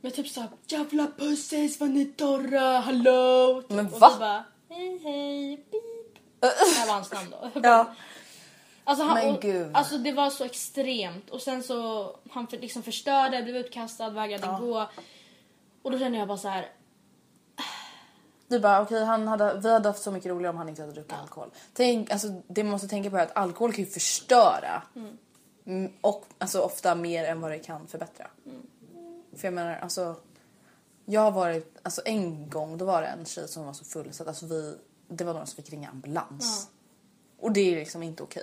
[0.00, 3.62] Men typ såhär jävla pussis vad ni torra, hallå!
[3.62, 3.70] Typ.
[3.70, 4.10] Men och va?
[4.10, 6.22] så bara hej hej, pip.
[6.40, 6.46] Det
[6.78, 7.60] här var hans namn då.
[7.62, 7.94] Ja.
[8.84, 9.70] Alltså, han, Men och, gud.
[9.72, 14.58] alltså det var så extremt och sen så han för, liksom förstörde, blev utkastad, vägrade
[14.60, 14.88] gå.
[15.82, 16.68] Och då kände jag bara så här.
[18.48, 20.92] Du bara okej han hade, vi hade haft så mycket roligare om han inte hade
[20.92, 21.50] druckit alkohol.
[21.72, 24.82] Tänk, alltså, det man måste tänka på är att alkohol kan ju förstöra.
[25.66, 28.30] Mm, Och alltså, ofta mer än vad det kan förbättra.
[29.36, 30.16] För jag menar alltså.
[31.08, 34.12] Jag har varit, alltså en gång då var det en tjej som var så full
[34.12, 34.76] så att alltså vi,
[35.08, 36.68] det var någon som fick ringa ambulans.
[37.40, 38.42] Och det är liksom inte okej.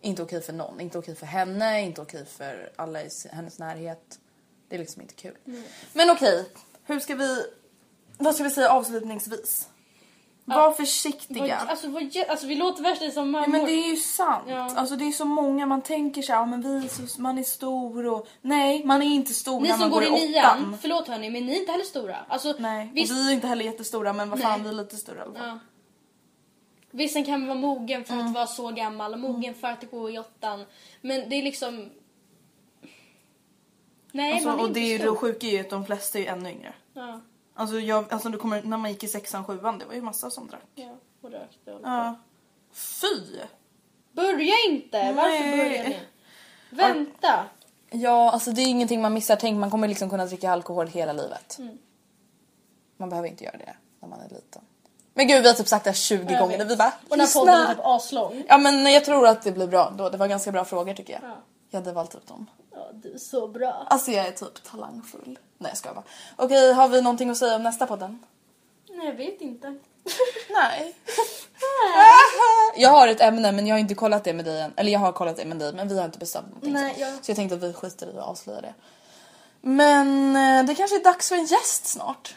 [0.00, 4.18] Inte okej för någon, inte okej för henne, inte okej för alla i hennes närhet.
[4.68, 5.36] Det är liksom inte kul.
[5.92, 6.48] Men okej,
[6.84, 7.44] hur ska vi,
[8.18, 9.68] vad ska vi säga avslutningsvis?
[10.44, 11.40] Var försiktiga.
[11.40, 13.46] Vad, alltså, vad, alltså vi låter värsta som mammor.
[13.48, 14.44] Ja, men det är ju sant.
[14.48, 14.74] Ja.
[14.76, 18.06] Alltså det är så många man tänker sig, ja men vi, så, man är stor
[18.06, 20.20] och nej man är inte stor Ni när som man går i åttan.
[20.30, 22.16] nian, förlåt hörni men ni är inte heller stora.
[22.28, 24.60] Alltså, Nej, visst, och vi är inte heller jättestora men vad fan Nej.
[24.62, 25.46] vi är lite större i alla fall.
[25.48, 25.58] ja.
[26.90, 28.26] Vissa kan vara mogen för Mm.
[28.26, 30.64] att vara så gammal och mogen för att gå i åttan.
[31.00, 31.88] Men det är liksom...
[34.12, 35.10] Nej, Alltså, man är och inte det stor.
[35.10, 36.74] det sjuka är ju att de flesta är ju ännu yngre.
[36.94, 37.20] Ja,
[37.54, 40.30] Alltså, jag, alltså du kommer, när man gick i sexan, sjuan, det var ju massa
[40.30, 40.62] som drack.
[40.74, 42.14] ja, och rökte och Ja.
[42.72, 43.38] Fy!
[44.12, 45.12] Börja inte!
[45.12, 45.56] Varför Nej.
[45.58, 45.98] börjar ni?
[46.70, 47.44] Vänta!
[47.90, 49.36] Ja, alltså det är ingenting man missar.
[49.36, 51.58] Tänk man kommer liksom kunna dricka alkohol hela livet.
[51.58, 51.78] Mm.
[52.96, 54.62] Man behöver inte göra det när man är liten.
[55.14, 56.58] Men gud vi har typ sagt det här 20 Jag gånger.
[56.58, 56.70] vet.
[56.70, 58.44] Vi bara, Och den här podden är typ aslång.
[58.48, 60.08] Ja men jag tror att det blir bra då.
[60.08, 61.22] Det var ganska bra frågor tycker jag.
[61.30, 61.36] Ja.
[61.70, 62.50] Jag hade valt ut dem.
[62.74, 63.86] Ja, du är så bra.
[63.90, 65.38] Alltså jag är typ talangfull.
[65.58, 66.04] Nej jag skojar bara.
[66.36, 68.18] Okej, har vi någonting att säga om nästa podden?
[68.90, 69.68] Nej, jag vet inte.
[70.50, 70.96] Nej.
[72.76, 74.72] jag har ett ämne men jag har inte kollat det med dig än.
[74.76, 76.72] Eller jag har kollat det med dig men vi har inte bestämt någonting.
[76.72, 78.74] Nej, jag- så jag tänkte att vi skiter i att avslöja det.
[79.60, 82.36] Men eh, det kanske är dags för en gäst snart.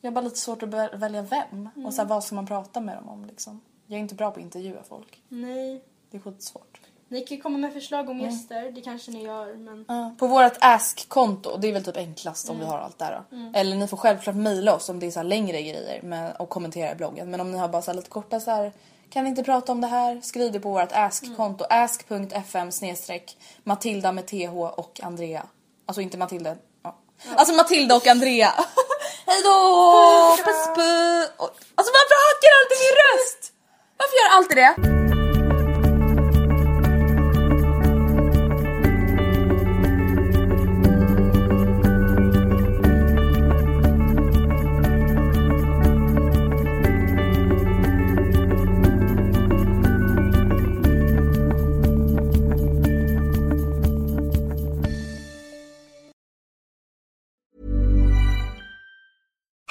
[0.00, 1.68] Jag har bara lite svårt att välja vem.
[1.86, 3.60] Och så här, vad ska man prata med dem om liksom.
[3.86, 5.20] Jag är inte bra på att intervjua folk.
[5.28, 5.84] Nej.
[6.10, 6.80] Det är skitsvårt.
[7.14, 9.84] Ni kan komma med förslag om gäster, det kanske ni gör men...
[9.88, 13.36] Ja, På vårt Ask-konto, det är väl typ enklast om vi har allt där då.
[13.58, 16.92] Eller ni får självklart mejla oss om det är så längre grejer med, och kommentera
[16.92, 17.30] i bloggen.
[17.30, 18.72] Men om ni har bara så lite korta så här,
[19.10, 20.20] kan ni inte prata om det här?
[20.20, 21.64] Skriv det på vårt Ask-konto.
[21.70, 25.46] Ask.fm snedstreck Matilda med TH och Andrea.
[25.86, 26.56] Alltså inte Matilda.
[26.82, 26.96] Ja.
[27.36, 28.48] Alltså Matilda och Andrea.
[29.26, 30.36] Hej då!
[30.36, 31.30] Puss puss!
[31.74, 33.52] Alltså varför hackar alltid min röst?
[33.96, 35.23] Varför gör alltid det?